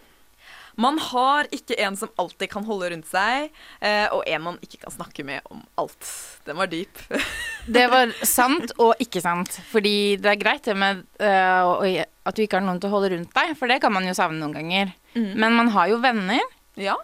Man 0.76 0.98
har 1.00 1.46
ikke 1.56 1.76
en 1.80 1.94
som 1.96 2.10
alltid 2.20 2.50
kan 2.52 2.64
holde 2.68 2.90
rundt 2.92 3.08
seg, 3.08 3.46
eh, 3.80 4.06
og 4.12 4.26
en 4.28 4.42
man 4.44 4.58
ikke 4.60 4.82
kan 4.82 4.92
snakke 4.92 5.24
med 5.24 5.40
om 5.48 5.62
alt. 5.80 6.08
Den 6.44 6.58
var 6.60 6.68
dyp. 6.68 7.00
Det 7.76 7.86
var 7.90 8.12
sant 8.28 8.74
og 8.76 9.00
ikke 9.02 9.22
sant. 9.24 9.56
Fordi 9.72 10.16
det 10.20 10.34
er 10.34 10.38
greit 10.38 10.68
det 10.68 10.76
med 10.78 11.00
uh, 11.18 11.80
at 12.28 12.36
du 12.36 12.44
ikke 12.44 12.60
har 12.60 12.66
noen 12.66 12.78
til 12.78 12.90
å 12.90 12.94
holde 12.94 13.10
rundt 13.14 13.32
deg, 13.34 13.54
for 13.58 13.66
det 13.72 13.80
kan 13.82 13.90
man 13.94 14.06
jo 14.06 14.14
savne 14.14 14.38
noen 14.38 14.54
ganger. 14.54 14.92
Mm. 15.16 15.32
Men 15.34 15.56
man 15.56 15.72
har 15.74 15.88
jo 15.90 15.96
venner, 16.04 16.44
Ja. 16.78 16.94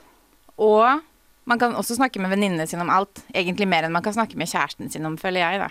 og 0.60 1.00
man 1.50 1.58
kan 1.58 1.74
også 1.74 1.96
snakke 1.98 2.20
med 2.22 2.30
venninnene 2.30 2.68
sine 2.70 2.84
om 2.84 2.92
alt. 2.94 3.24
Egentlig 3.34 3.66
mer 3.66 3.88
enn 3.88 3.96
man 3.96 4.04
kan 4.04 4.14
snakke 4.14 4.38
med 4.38 4.52
kjæresten 4.52 4.92
sin 4.92 5.08
om, 5.08 5.16
føler 5.18 5.42
jeg, 5.42 5.64
da. 5.64 5.70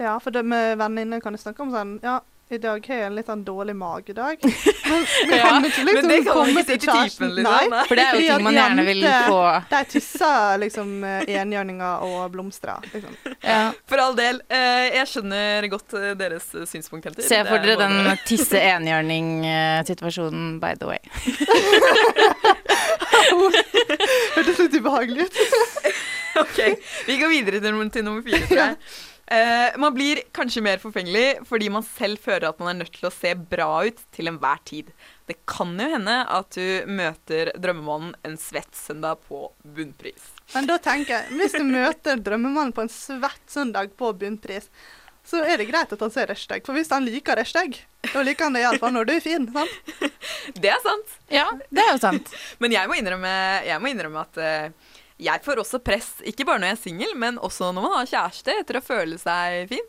Ja, 0.00 0.14
for 0.22 0.32
det 0.34 0.46
med 0.48 0.78
venninner 0.80 1.20
kan 1.20 1.34
du 1.36 1.38
snakke 1.38 1.62
om 1.62 1.70
sånn 1.74 1.98
Ja, 2.02 2.16
i 2.52 2.58
dag 2.60 2.84
har 2.86 2.94
jeg 3.00 3.06
en 3.08 3.14
litt 3.16 3.26
sånn 3.26 3.40
dårlig 3.44 3.72
magedag. 3.74 4.36
Men 4.84 5.06
Ja, 5.32 5.58
liksom 5.64 5.84
men 5.88 6.08
det 6.10 6.18
kan 6.26 6.36
man 6.36 6.48
ikke 6.50 6.64
si 6.68 6.76
til 6.76 6.92
typen, 6.92 7.30
liksom, 7.38 7.70
nei. 7.72 7.84
For 7.88 7.94
det 7.98 8.04
er 8.04 8.12
jo 8.14 8.20
ting 8.36 8.44
man 8.44 8.54
gjerne 8.58 8.84
vil 8.86 9.02
få. 9.26 9.38
De 9.70 9.80
tisser 9.94 10.58
liksom 10.60 11.04
eh, 11.08 11.24
enhjørninger 11.40 11.94
og 12.04 12.30
blomstrer. 12.36 12.78
Liksom. 12.92 13.14
Ja. 13.44 13.72
For 13.88 13.96
all 14.00 14.14
del. 14.16 14.40
Eh, 14.52 14.94
jeg 15.00 15.06
skjønner 15.10 15.66
godt 15.72 15.94
eh, 15.98 16.12
deres 16.20 16.46
synspunkt. 16.70 17.04
Helter. 17.08 17.22
Se 17.26 17.40
for 17.48 17.56
er 17.58 17.62
dere 17.64 17.76
den 17.82 17.94
både- 18.04 18.18
tisse 18.28 18.58
enhjørning-situasjonen, 18.60 20.60
by 20.62 20.72
the 20.80 20.86
way. 20.92 21.00
Hørtes 24.34 24.58
litt 24.62 24.76
ubehagelig 24.78 25.26
ut. 25.28 25.36
Ok, 26.44 26.58
Vi 27.06 27.16
går 27.20 27.30
videre 27.30 27.60
til 27.62 27.70
nummer, 27.74 27.90
til 27.94 28.04
nummer 28.06 28.22
fire. 28.26 28.70
Eh, 29.26 29.78
man 29.80 29.94
blir 29.94 30.20
kanskje 30.36 30.60
mer 30.62 30.80
forfengelig 30.82 31.38
fordi 31.48 31.70
man 31.72 31.84
selv 31.86 32.20
føler 32.20 32.50
at 32.50 32.58
man 32.60 32.74
er 32.74 32.80
nødt 32.82 32.92
til 32.98 33.08
å 33.08 33.12
se 33.14 33.32
bra 33.34 33.68
ut 33.86 34.02
til 34.12 34.28
enhver 34.28 34.60
tid. 34.68 34.90
Det 35.28 35.38
kan 35.48 35.72
jo 35.80 35.86
hende 35.94 36.18
at 36.28 36.58
du 36.58 36.90
møter 36.92 37.52
drømmemannen 37.56 38.12
en 38.28 38.36
svett 38.40 38.76
søndag 38.76 39.22
på 39.28 39.46
bunnpris. 39.64 40.28
Men 40.52 40.68
da 40.68 40.76
tenker 40.82 41.16
jeg, 41.16 41.38
hvis 41.40 41.56
du 41.56 41.64
møter 41.64 42.20
drømmemannen 42.20 42.74
på 42.76 42.84
en 42.84 42.92
svett 42.92 43.48
søndag 43.48 43.96
på 43.96 44.12
bunnpris, 44.20 44.68
så 45.24 45.40
er 45.40 45.56
det 45.56 45.70
greit 45.70 45.92
at 45.94 46.02
han 46.04 46.12
ser 46.12 46.28
deg. 46.28 46.60
For 46.66 46.76
hvis 46.76 46.92
han 46.92 47.06
liker 47.08 47.40
deg 47.40 47.78
da 48.12 48.20
liker 48.20 48.44
han 48.44 48.56
det 48.56 48.60
iallfall 48.66 48.92
når 48.92 49.08
du 49.08 49.12
er 49.14 49.22
fin. 49.24 49.46
sant? 49.48 50.02
Det 50.60 50.68
er 50.68 50.80
sant. 50.84 51.14
Ja, 51.32 51.46
det 51.72 51.80
er 51.80 51.94
jo 51.94 52.00
sant. 52.02 52.28
Men 52.60 52.74
jeg 52.74 52.90
må 52.90 52.98
innrømme, 52.98 53.32
jeg 53.64 53.80
må 53.80 53.88
innrømme 53.88 54.26
at 54.26 54.36
eh, 54.36 54.92
jeg 55.18 55.42
får 55.44 55.60
også 55.62 55.78
press, 55.84 56.10
ikke 56.26 56.46
bare 56.48 56.58
når 56.62 56.72
jeg 56.72 56.76
er 56.78 56.82
singel, 56.82 57.12
men 57.16 57.38
også 57.38 57.72
når 57.74 57.84
man 57.86 57.96
har 58.00 58.06
kjæreste, 58.10 58.54
etter 58.64 58.80
å 58.80 58.84
føle 58.84 59.18
seg 59.20 59.68
fin. 59.70 59.86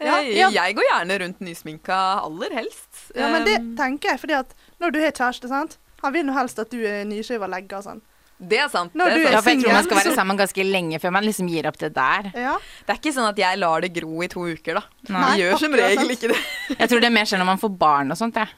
Ja, 0.00 0.18
Eh, 0.20 0.32
ja. 0.38 0.46
Jeg 0.48 0.76
går 0.78 0.86
gjerne 0.88 1.16
rundt 1.20 1.40
nysminka 1.44 1.96
aller 2.24 2.54
helst. 2.56 3.10
Ja, 3.14 3.28
men 3.28 3.44
det 3.44 3.58
tenker 3.76 4.14
jeg, 4.14 4.20
fordi 4.22 4.32
at 4.38 4.54
når 4.80 4.94
du 4.94 4.98
har 5.02 5.12
kjæreste, 5.12 5.48
sant 5.48 5.76
Han 6.00 6.14
vil 6.14 6.30
jo 6.30 6.32
helst 6.32 6.58
at 6.58 6.70
du 6.72 6.78
er 6.88 7.02
nyskiva 7.04 7.44
legger 7.52 7.76
og 7.76 7.84
sånn. 7.84 7.98
Det 8.40 8.56
er 8.56 8.70
sant. 8.72 8.94
Når 8.96 9.10
det 9.10 9.16
du 9.18 9.20
er 9.20 9.26
er 9.28 9.32
Ja, 9.34 9.40
for 9.44 9.50
jeg 9.52 9.60
tror 9.60 9.74
man 9.76 9.84
skal 9.84 9.98
være 9.98 10.14
sammen 10.16 10.38
ganske 10.40 10.64
lenge 10.64 10.96
før 11.02 11.12
man 11.12 11.26
liksom 11.28 11.50
gir 11.52 11.66
opp 11.68 11.76
det 11.76 11.90
der. 11.92 12.30
Ja. 12.32 12.54
Det 12.86 12.94
er 12.94 12.96
ikke 13.02 13.12
sånn 13.12 13.28
at 13.28 13.36
jeg 13.42 13.58
lar 13.60 13.84
det 13.84 13.90
gro 13.92 14.22
i 14.24 14.28
to 14.32 14.46
uker, 14.48 14.80
da. 14.80 14.82
Nei. 15.12 15.36
Jeg 15.36 15.42
gjør 15.44 15.58
som 15.60 15.76
regel 15.76 16.00
sant. 16.00 16.14
ikke 16.16 16.30
det. 16.32 16.38
Jeg 16.78 16.88
tror 16.88 17.04
det 17.04 17.12
mer 17.12 17.28
skjer 17.28 17.42
når 17.42 17.50
man 17.50 17.60
får 17.60 17.74
barn 17.84 18.10
og 18.16 18.16
sånt, 18.16 18.40
jeg. 18.40 18.48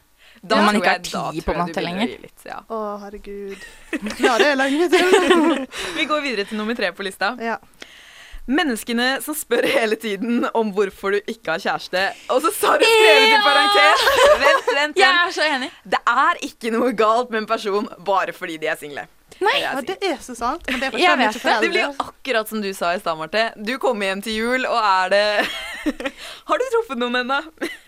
Da 0.43 0.57
ja, 0.59 0.63
man 0.67 0.75
ikke 0.75 0.91
jeg- 0.91 0.93
har 1.15 1.33
tid 1.33 1.45
på 1.47 1.53
jeg 1.55 1.65
begynner 1.67 1.85
lenger. 1.87 2.15
Litt, 2.23 2.45
ja. 2.49 2.61
Å, 2.69 2.79
herregud. 3.05 3.67
Ja, 4.27 4.39
det 4.43 4.47
er 4.53 4.57
lenge 4.59 4.89
til. 4.91 5.13
Vi 5.99 6.07
går 6.11 6.23
videre 6.25 6.45
til 6.51 6.59
nummer 6.59 6.75
tre 6.75 6.91
på 6.93 7.05
lista. 7.07 7.37
Ja. 7.39 7.61
Menneskene 8.51 9.21
som 9.23 9.37
spør 9.39 9.63
hele 9.71 9.95
tiden 10.03 10.43
om 10.59 10.73
hvorfor 10.75 11.15
du 11.15 11.21
ikke 11.31 11.55
har 11.55 11.63
kjæreste. 11.63 12.01
Og 12.35 12.43
så 12.43 12.51
har 12.73 12.81
du 12.83 12.87
skrevet 12.91 13.29
i 13.31 13.39
parentes 13.45 14.03
Vent, 14.43 14.71
vent, 14.75 14.99
Jeg 14.99 15.13
vent. 15.15 15.29
er 15.29 15.37
så 15.37 15.47
enig. 15.47 15.69
Det 15.95 16.01
er 16.11 16.41
ikke 16.49 16.73
noe 16.75 16.91
galt 16.99 17.31
med 17.31 17.45
en 17.45 17.47
person 17.47 17.87
bare 18.03 18.35
fordi 18.35 18.57
de 18.59 18.67
er 18.73 18.81
single. 18.81 19.07
Nei. 19.41 19.55
Det 19.55 19.63
ja, 19.63 19.73
er 19.79 19.87
det 19.89 20.11
er 20.13 20.21
så 20.23 20.35
sant. 20.37 20.65
Men 20.69 20.81
det 20.83 20.91
Jeg 21.01 21.19
vet 21.21 21.39
det. 21.39 21.57
Det 21.65 21.71
blir 21.73 21.85
jo 21.85 21.93
akkurat 22.05 22.49
som 22.49 22.63
du 22.65 22.71
sa 22.77 22.93
i 22.95 23.01
stad, 23.01 23.19
Marte. 23.19 23.45
Du 23.57 23.75
kommer 23.83 24.11
hjem 24.11 24.23
til 24.25 24.39
jul, 24.39 24.67
og 24.69 24.79
er 24.79 25.13
det 25.13 25.25
Har 26.49 26.61
du 26.61 26.67
truffet 26.75 27.01
noen 27.01 27.23
ennå? 27.23 27.39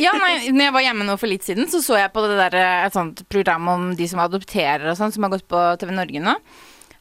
Ja, 0.02 0.14
nei, 0.18 0.50
når 0.50 0.68
jeg 0.68 0.76
var 0.76 0.87
hjemme 0.88 1.09
nå 1.09 1.18
for 1.20 1.30
litt 1.30 1.46
siden, 1.46 1.68
så 1.70 1.83
så 1.85 1.98
jeg 2.00 2.12
på 2.14 2.24
det 2.26 2.38
der, 2.40 2.57
eh, 2.59 2.87
et 2.88 2.96
sånt 2.96 3.22
program 3.30 3.68
om 3.70 3.90
de 3.98 4.09
som 4.11 4.22
adopterer 4.24 4.88
og 4.90 4.98
sånn, 4.98 5.14
som 5.14 5.26
har 5.26 5.35
gått 5.37 5.46
på 5.50 5.61
TV 5.80 5.94
Norge 5.94 6.22
nå. 6.24 6.38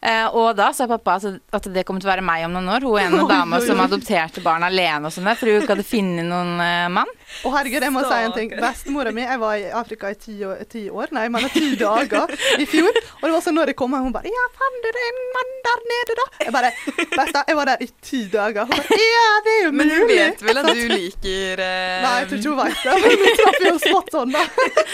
Eh, 0.04 0.36
og 0.36 0.50
da 0.58 0.68
sa 0.76 0.84
pappa 0.90 1.16
at, 1.16 1.68
det 1.72 1.86
kom 1.88 2.00
til 2.02 2.10
å 2.10 2.12
være 2.12 2.26
meg 2.26 2.44
om 2.44 2.52
noen 2.58 2.68
år. 2.76 2.84
Hun 2.84 3.00
ene 3.00 3.22
en 3.24 3.30
dama 3.30 3.62
som 3.64 3.80
adopterte 3.80 4.44
barn 4.44 4.66
alene 4.68 5.08
og 5.08 5.16
sånn 5.16 5.30
der, 5.30 5.38
fordi 5.40 5.54
hun 5.56 5.64
ikke 5.64 5.76
hadde 5.78 5.86
funnet 5.88 6.28
noen 6.28 6.60
eh, 6.60 6.90
mann. 6.92 7.12
Å 7.48 7.52
herregud, 7.56 7.86
jeg 7.88 7.94
må 7.96 8.04
si 8.04 8.18
en 8.20 8.36
ting. 8.36 8.52
Bestemora 8.60 9.14
mi 9.16 9.24
Jeg 9.24 9.40
var 9.42 9.56
i 9.58 9.70
Afrika 9.74 10.12
i 10.12 10.18
ti 10.20 10.36
år, 10.46 10.60
ti 10.70 10.84
år 10.92 11.14
Nei, 11.16 11.24
men 11.34 11.48
ti 11.54 11.72
dager 11.80 12.30
i 12.60 12.68
fjor. 12.70 12.92
Og 12.92 13.24
det 13.26 13.32
var 13.32 13.46
sånn 13.46 13.58
når 13.58 13.72
jeg 13.72 13.80
kom 13.80 13.96
hjem, 13.96 14.10
hun 14.10 14.14
bare 14.14 14.30
'Ja, 14.34 14.44
fant 14.60 14.84
du 14.84 14.90
det 14.92 15.06
en 15.08 15.22
mann 15.38 15.54
der 15.68 15.80
nede, 15.94 16.18
da?' 16.20 16.28
Jeg 16.44 16.54
bare 16.58 16.72
Besta, 17.16 17.44
jeg 17.48 17.58
var 17.58 17.72
der 17.72 17.82
i 17.82 17.90
ti 18.02 18.22
dager. 18.34 18.68
Hun 18.68 18.76
bare 18.76 19.00
'Ja, 19.00 19.26
det 19.48 19.56
er 19.56 19.64
jo 19.64 19.72
mulig'. 19.72 19.80
Men 19.80 19.90
hun 19.96 20.08
vet 20.12 20.44
vel 20.44 20.62
at 20.62 20.70
du 20.70 20.84
liker 20.94 21.64
eh, 21.64 22.04
Nei, 22.04 22.14
jeg 22.20 22.28
tror 22.28 22.38
ikke 22.38 22.54
hun 22.54 22.62
vet 22.62 22.84
det. 22.84 22.96
Men 23.08 23.18
vi 23.24 23.34
traff 23.40 23.60
jo 23.70 23.76
spot 23.88 24.20
on, 24.22 24.36
da. 24.36 24.44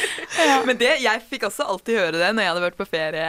Men 0.70 0.78
det, 0.80 0.94
jeg 1.02 1.26
fikk 1.30 1.50
også 1.50 1.66
alltid 1.66 1.98
høre 2.00 2.18
det 2.22 2.32
når 2.36 2.46
jeg 2.46 2.54
hadde 2.54 2.66
vært 2.68 2.80
på 2.80 2.88
ferie 2.88 3.28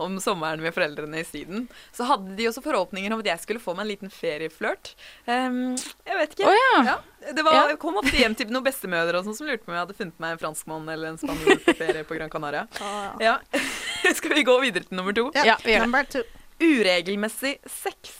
om 0.00 0.18
sommeren 0.22 0.62
med 0.64 0.74
foreldrene 0.74 1.09
i 1.18 1.24
Syden. 1.26 1.68
Så 1.96 2.06
hadde 2.06 2.36
de 2.38 2.46
også 2.48 2.62
forhåpninger 2.62 3.12
om 3.12 3.20
at 3.24 3.26
jeg 3.32 3.40
skulle 3.42 3.60
få 3.62 3.74
meg 3.74 3.84
en 3.86 3.90
liten 3.90 4.12
ferieflørt. 4.14 4.92
Um, 5.26 5.74
jeg 6.06 6.18
vet 6.20 6.36
ikke. 6.36 6.46
Oh, 6.50 6.86
ja. 6.86 6.96
Det 7.34 7.44
var, 7.44 7.54
Ja. 7.54 7.66
jeg 7.72 7.78
kom 7.82 7.98
ofte 8.00 8.16
hjem 8.16 8.34
til 8.38 8.48
noen 8.54 8.64
bestemødre 8.64 9.18
og 9.18 9.26
sånn 9.26 9.36
som 9.36 9.46
lurte 9.50 9.64
på 9.64 9.72
om 9.72 9.76
jeg 9.76 9.84
hadde 9.86 9.96
funnet 9.98 10.20
meg 10.22 10.32
en 10.36 10.42
franskmann 10.44 10.88
eller 10.88 11.12
en 11.12 11.18
spanjol 11.20 11.58
på 11.66 11.74
ferie 11.76 12.04
på 12.08 12.16
Gran 12.16 12.30
Canaria. 12.32 12.66
Ah, 12.80 13.16
ja. 13.20 13.38
Ja. 13.52 13.60
Skal 14.18 14.34
vi 14.34 14.46
gå 14.46 14.54
videre 14.62 14.86
til 14.86 14.96
nummer 14.96 15.12
to? 15.16 15.28
Ja, 15.36 15.58
vi 15.64 15.74
gjør 15.76 15.90
det. 16.14 16.24
Uregelmessig 16.60 17.56
sex. 17.66 18.14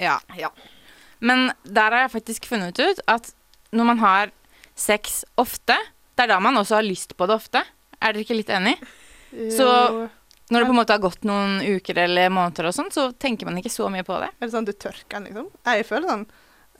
Ja. 0.00 0.18
Ja. 0.36 0.50
Men 1.20 1.52
der 1.64 1.90
har 1.94 2.06
jeg 2.06 2.14
faktisk 2.16 2.46
funnet 2.50 2.78
ut 2.82 3.00
at 3.06 3.32
når 3.72 3.84
man 3.92 3.98
har 4.02 4.32
sex 4.74 5.22
ofte, 5.40 5.76
det 6.16 6.24
er 6.26 6.32
da 6.34 6.40
man 6.42 6.56
også 6.60 6.80
har 6.80 6.86
lyst 6.86 7.16
på 7.16 7.28
det 7.28 7.36
ofte. 7.36 7.62
Er 8.02 8.12
dere 8.12 8.24
ikke 8.26 8.36
litt 8.36 8.50
enig? 8.52 8.74
Så-. 9.54 10.08
Når 10.52 10.62
det 10.62 10.68
på 10.68 10.74
en 10.74 10.80
måte 10.82 10.96
har 10.96 11.02
gått 11.02 11.26
noen 11.28 11.60
uker 11.64 11.98
eller 12.04 12.32
måneder 12.32 12.68
og 12.68 12.74
sånt, 12.76 12.94
så 12.94 13.08
tenker 13.12 13.48
man 13.48 13.56
ikke 13.60 13.72
så 13.72 13.88
mye 13.92 14.04
på 14.06 14.18
det. 14.20 14.28
Er 14.36 14.48
det 14.48 14.54
sånn 14.54 14.68
du 14.68 14.72
tørker 14.76 15.16
den, 15.16 15.28
liksom? 15.30 15.46
Jeg 15.68 15.86
føler 15.88 16.10
sånn 16.10 16.26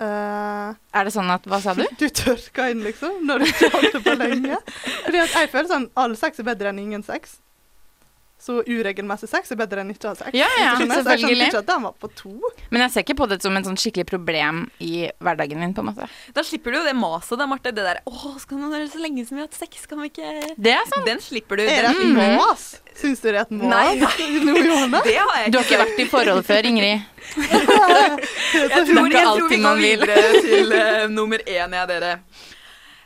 uh, 0.02 0.74
Er 0.98 1.08
det 1.08 1.14
sånn 1.14 1.32
at 1.32 1.48
Hva 1.48 1.62
sa 1.64 1.74
du? 1.78 1.84
Du 2.02 2.08
tørker 2.08 2.74
inn, 2.74 2.82
liksom, 2.84 3.22
når 3.28 3.42
du 3.42 3.48
ikke 3.48 3.70
har 3.70 3.78
holdt 3.78 3.96
det 3.96 4.02
på 4.04 4.18
lenge. 4.20 4.60
Fordi 5.06 5.22
at 5.24 5.38
jeg 5.40 5.52
føler 5.54 5.72
sånn 5.72 5.88
all 6.04 6.18
sex 6.20 6.42
er 6.42 6.48
bedre 6.52 6.72
enn 6.72 6.82
ingen 6.84 7.06
sex. 7.06 7.38
Så 8.42 8.56
uregelmessig 8.66 9.28
sex 9.30 9.52
er 9.54 9.58
bedre 9.60 9.84
enn 9.84 9.92
ikke 9.92 10.08
å 10.08 10.12
ha 10.12 10.18
sex. 10.18 10.32
Ja, 10.34 10.48
ja, 10.58 10.72
Hvis 10.74 10.80
du 10.80 10.82
skjønner, 10.82 11.04
så 11.06 11.12
Jeg 11.12 11.20
selvfølgelig. 11.20 11.46
ikke 11.52 11.58
at 11.62 11.82
var 11.84 11.92
på 12.02 12.08
to. 12.18 12.32
Men 12.74 12.82
jeg 12.82 12.90
ser 12.90 13.04
ikke 13.04 13.14
på 13.20 13.28
det 13.30 13.38
som 13.44 13.54
en 13.58 13.66
sånn 13.68 13.78
skikkelig 13.78 14.06
problem 14.10 14.64
i 14.82 15.06
hverdagen 15.22 15.62
min, 15.62 15.74
på 15.76 15.84
en 15.84 15.88
måte. 15.92 16.08
Da 16.34 16.42
slipper 16.42 16.74
du 16.74 16.80
jo 16.80 16.82
det 16.88 16.96
maset 16.98 17.38
da, 17.38 17.46
Marte. 17.46 17.70
Det 17.70 17.86
der 17.86 18.00
'Å, 18.02 18.32
skal 18.42 18.58
man 18.58 18.74
være 18.74 18.90
så 18.90 18.98
lenge 18.98 19.22
som 19.28 19.38
vi 19.38 19.44
har 19.44 19.46
hatt 19.46 19.54
sex, 19.54 19.86
kan 19.86 20.02
vi 20.02 20.10
ikke 20.10 20.56
Det 20.58 20.74
er 20.74 20.82
sant. 20.90 21.06
Den 21.06 21.22
slipper 21.22 21.56
du. 21.56 21.62
Er 21.62 21.86
det 21.86 21.94
et 21.94 22.18
mas? 22.18 22.66
Syns 22.98 23.22
du 23.22 23.30
det 23.30 23.38
er 23.38 23.42
et 23.46 23.50
mas? 23.54 23.70
Nei, 23.70 23.94
nei. 24.90 25.02
Det 25.06 25.16
har 25.22 25.34
jeg 25.38 25.46
ikke. 25.46 25.52
Du 25.52 25.58
har 25.58 25.66
ikke 25.70 25.82
vært 25.86 25.98
i 26.02 26.10
forhold 26.10 26.44
før, 26.44 26.66
Ingrid. 26.66 27.00
Jeg 27.38 27.66
tror, 28.90 29.06
jeg 29.06 29.26
tror 29.30 29.48
vi 29.48 29.62
går 29.62 29.76
videre 29.86 30.22
til 30.42 30.72
uh, 30.74 31.06
nummer 31.14 31.38
én, 31.46 31.78
jeg, 31.78 31.88
dere. 31.94 32.16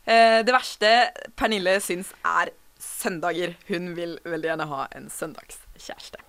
Uh, 0.09 0.40
det 0.46 0.55
verste 0.55 0.92
Pernille 1.37 1.77
syns 1.85 2.16
er 2.25 2.57
søndager. 3.06 3.56
Hun 3.70 3.92
vil 3.96 4.18
veldig 4.26 4.50
gjerne 4.52 4.70
ha 4.70 4.86
en 4.98 5.10
søndagskjæreste. 5.12 6.22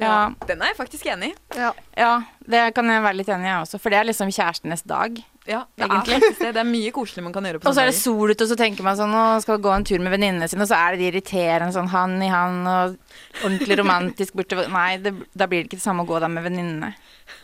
Ja. 0.00 0.32
Den 0.48 0.62
er 0.62 0.72
jeg 0.72 0.78
faktisk 0.78 1.06
enig 1.12 1.32
i. 1.32 1.34
Ja. 1.58 1.72
ja, 1.96 2.12
det 2.48 2.62
kan 2.76 2.88
jeg 2.88 3.04
være 3.04 3.18
litt 3.20 3.30
enig 3.32 3.46
i, 3.46 3.52
jeg 3.52 3.66
også. 3.66 3.80
For 3.82 3.92
det 3.92 4.00
er 4.00 4.08
liksom 4.08 4.32
kjærestenes 4.32 4.86
dag. 4.88 5.20
Ja, 5.42 5.64
det 5.74 5.88
Egentlig. 5.88 6.14
er 6.14 6.20
faktisk 6.20 6.42
det. 6.44 6.50
Det 6.54 6.60
er 6.62 6.68
mye 6.68 6.90
koselig 6.94 7.22
man 7.26 7.32
kan 7.34 7.46
gjøre 7.48 7.58
på 7.58 7.66
Og 7.66 7.74
så 7.74 7.82
er 7.82 7.88
det 7.90 7.96
sol 7.98 8.30
ute, 8.30 8.44
og 8.44 8.50
så 8.52 8.56
tenker 8.58 8.86
man 8.86 8.98
sånn 8.98 9.14
Å, 9.16 9.22
skal 9.42 9.58
gå 9.62 9.72
en 9.74 9.86
tur 9.88 9.98
med 9.98 10.14
venninnene 10.14 10.46
sine, 10.50 10.62
og 10.62 10.70
så 10.70 10.78
er 10.78 10.94
det 10.94 11.02
de 11.02 11.08
irriterende 11.10 11.74
sånn 11.74 11.90
han 11.90 12.14
i 12.22 12.28
han, 12.30 12.60
og 12.70 13.42
ordentlig 13.42 13.78
romantisk 13.80 14.38
borte 14.38 14.68
Nei, 14.70 15.00
det, 15.02 15.14
da 15.34 15.48
blir 15.50 15.64
det 15.64 15.70
ikke 15.70 15.80
det 15.80 15.86
samme 15.86 16.06
å 16.06 16.08
gå 16.08 16.20
der 16.22 16.30
med 16.30 16.46
venninnene. 16.46 16.92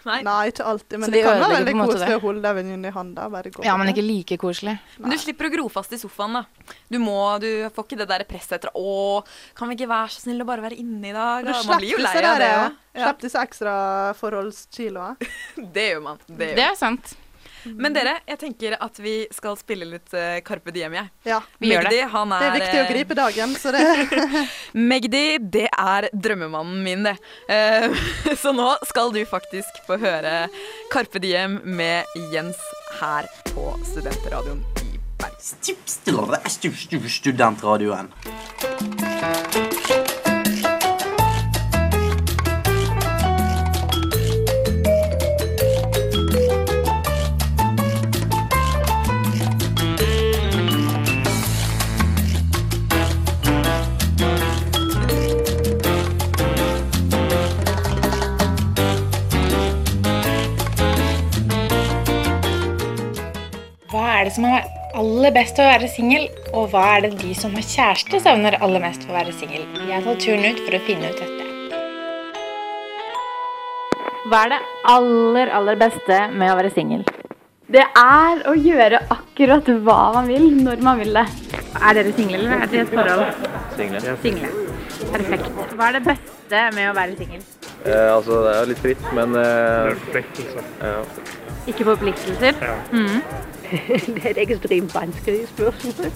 Nei. 0.06 0.20
Nei, 0.26 0.38
ikke 0.52 0.66
alltid. 0.68 0.94
Men 1.00 1.08
så 1.08 1.14
det 1.14 1.22
kan 1.24 1.42
være 1.42 1.58
veldig 1.58 1.74
koselig 1.80 2.16
å 2.18 2.22
holde 2.22 2.54
venninnen 2.58 2.88
i 2.88 2.94
hånda. 2.94 3.28
Ja, 3.66 3.76
men 3.80 3.90
ikke 3.92 4.04
like 4.04 4.38
koselig. 4.40 4.76
Men 5.00 5.14
du 5.14 5.18
slipper 5.20 5.48
å 5.48 5.52
gro 5.52 5.68
fast 5.72 5.94
i 5.96 6.00
sofaen, 6.00 6.38
da. 6.38 6.74
Du, 6.92 6.98
må, 7.02 7.18
du 7.42 7.48
får 7.74 7.86
ikke 7.88 8.00
det 8.02 8.08
der 8.10 8.26
presset 8.28 8.58
etter 8.58 8.74
'Å, 8.74 9.22
kan 9.58 9.70
vi 9.70 9.78
ikke 9.78 9.90
være 9.90 10.12
så 10.14 10.26
snill 10.26 10.44
å 10.44 10.48
bare 10.48 10.64
være 10.64 10.78
inne 10.78 11.10
i 11.10 11.14
dag?' 11.16 11.48
Da, 11.48 11.62
Man 11.66 11.82
blir 11.82 11.96
jo 11.96 12.02
lei 12.02 12.18
av 12.22 12.42
det 12.42 12.52
Ja. 12.52 12.68
Slipp 12.98 13.20
disse 13.22 13.38
ekstra 13.38 13.72
forholdskiloene. 14.18 15.30
Det 15.74 15.84
gjør 15.92 16.02
man. 16.02 16.22
Det 16.26 16.52
gjør 16.52 16.56
Det 16.58 16.66
er 16.66 16.78
sant. 16.78 17.16
Men 17.64 17.94
dere, 17.96 18.18
jeg 18.28 18.38
tenker 18.40 18.76
at 18.80 18.98
vi 19.02 19.14
skal 19.34 19.56
spille 19.60 19.88
litt 19.88 20.12
uh, 20.16 20.38
Carpe 20.46 20.72
Diem, 20.74 20.94
jeg. 20.98 21.10
Ja, 21.28 21.40
Vi 21.58 21.72
gjør 21.72 21.88
det. 21.90 22.02
han 22.12 22.32
er 22.34 22.44
Det 22.44 22.48
er 22.48 22.56
viktig 22.58 22.78
å 22.78 22.82
eh, 22.84 22.92
gripe 22.92 23.14
dagen, 23.18 23.54
så 23.58 23.72
det 23.74 23.82
Magdi, 24.90 25.24
det 25.38 25.68
er 25.70 26.08
drømmemannen 26.12 26.82
min, 26.84 27.06
det. 27.08 27.16
Uh, 27.50 27.88
så 28.42 28.52
nå 28.56 28.70
skal 28.88 29.12
du 29.14 29.22
faktisk 29.28 29.82
få 29.88 29.98
høre 30.02 30.48
Carpe 30.92 31.18
Diem 31.22 31.60
med 31.64 32.04
Jens 32.32 32.60
her 33.00 33.28
på 33.52 33.72
Studentradioen 33.92 34.62
i 34.84 35.00
Bergen. 35.18 35.38
Studentradioen. 37.08 38.06
Som 64.38 64.46
er 64.46 64.66
aller 64.94 65.32
best 65.34 65.56
ved 65.58 65.66
å 65.66 65.70
være 65.72 65.88
singel, 65.90 66.28
og 66.54 66.68
hva 66.70 66.84
er 66.94 67.08
det 67.08 67.16
de 67.18 67.32
som 67.34 67.54
har 67.58 67.64
kjæreste 67.66 68.20
savner 68.22 68.54
aller 68.62 68.82
mest 68.84 69.02
ved 69.02 69.10
å 69.10 69.16
være 69.16 69.34
singel? 69.34 69.64
Jeg 69.88 70.04
tar 70.04 70.20
turen 70.22 70.46
ut 70.46 70.60
for 70.62 70.76
å 70.78 70.80
finne 70.86 71.10
ut 71.10 71.22
dette. 71.22 71.46
Hva 74.28 74.44
er 74.44 74.52
det 74.52 74.60
aller, 74.92 75.50
aller 75.58 75.80
beste 75.80 76.20
med 76.36 76.52
å 76.52 76.58
være 76.60 76.70
singel? 76.76 77.02
Det 77.68 77.82
er 77.82 78.44
å 78.48 78.54
gjøre 78.54 79.02
akkurat 79.16 79.72
hva 79.88 79.98
man 80.20 80.30
vil, 80.30 80.46
når 80.62 80.86
man 80.86 81.02
vil 81.02 81.18
det. 81.18 81.26
Er 81.82 81.98
dere 81.98 82.14
single, 82.14 82.38
eller 82.38 82.62
er 82.62 82.70
dere 82.70 82.78
i 82.78 82.86
et 82.86 82.94
forhold? 82.94 83.52
Single. 83.74 84.16
Single. 84.22 84.52
Perfekt. 85.16 85.50
Hva 85.74 85.90
er 85.90 85.98
det 85.98 86.04
beste 86.06 86.64
med 86.78 86.92
å 86.92 86.94
være 86.96 87.18
singel? 87.18 87.42
Eh, 87.82 88.08
altså, 88.14 88.38
det 88.46 88.54
er 88.54 88.62
jo 88.62 88.70
litt 88.70 88.86
fritt, 88.86 89.12
men 89.18 89.34
eh, 89.42 90.22
ja. 90.86 90.96
Ikke 91.68 91.90
forpliktelser? 91.90 92.62
Mm. 92.94 93.18
Det 93.68 94.24
er 94.24 94.30
et 94.30 94.38
ekstremt 94.46 94.94
vanskelig 94.94 95.42
spørsmål. 95.50 96.10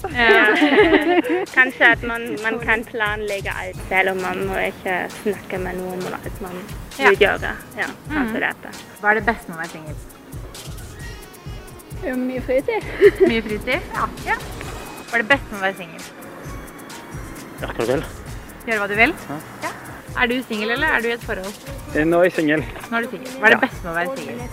Kanskje 1.53 1.85
at 1.91 2.03
man, 2.09 2.23
man 2.43 2.57
kan 2.63 2.81
planlegge 2.87 3.51
alt 3.63 3.77
selv 3.89 4.09
om 4.15 4.21
man 4.23 4.41
må 4.49 4.57
ikke 4.71 4.95
snakke 5.19 5.59
med 5.61 5.77
noen 5.81 6.01
om 6.07 6.13
alt 6.17 6.41
man 6.41 6.57
Ja. 6.99 7.09
vil 7.09 7.17
gjøre. 7.25 7.51
Ja, 7.77 7.87
Mm. 8.09 8.17
altså 8.21 8.39
dette. 8.43 8.73
Hva 9.01 9.09
er 9.09 9.19
det 9.19 9.25
beste 9.29 9.49
med 9.49 9.57
å 9.57 9.61
være 9.61 9.73
singel? 9.75 9.95
Mye 12.19 12.41
fritid. 12.41 12.83
Mye 13.27 13.41
fritid? 13.41 13.79
Ja. 13.95 14.07
ja. 14.27 14.35
Hva 15.09 15.17
er 15.17 15.23
det 15.23 15.29
beste 15.33 15.49
med 15.51 15.59
å 15.59 15.63
være 15.67 15.77
singel? 15.77 16.03
Gjøre 17.61 17.73
hva 17.73 17.85
du 17.85 17.91
vil. 17.93 18.03
Gjøre 18.67 18.79
hva 18.83 18.87
du 18.91 18.95
vil? 18.99 19.15
Ja. 19.63 19.72
Er 20.13 20.27
du 20.29 20.35
singel, 20.47 20.69
eller 20.75 20.87
er 20.93 21.01
du 21.01 21.07
i 21.09 21.13
et 21.15 21.23
forhold? 21.25 21.55
Eh, 21.95 22.03
Nå 22.05 22.19
er 22.21 22.27
jeg 22.29 22.33
singel. 22.37 22.61
Nå 22.91 22.97
er 22.99 23.05
du 23.05 23.09
singel. 23.15 23.31
Hva 23.39 23.47
er 23.49 23.55
det 23.55 23.61
beste 23.63 23.81
med 23.83 23.91
å 23.91 23.95
være 23.97 24.17
singel? 24.17 24.43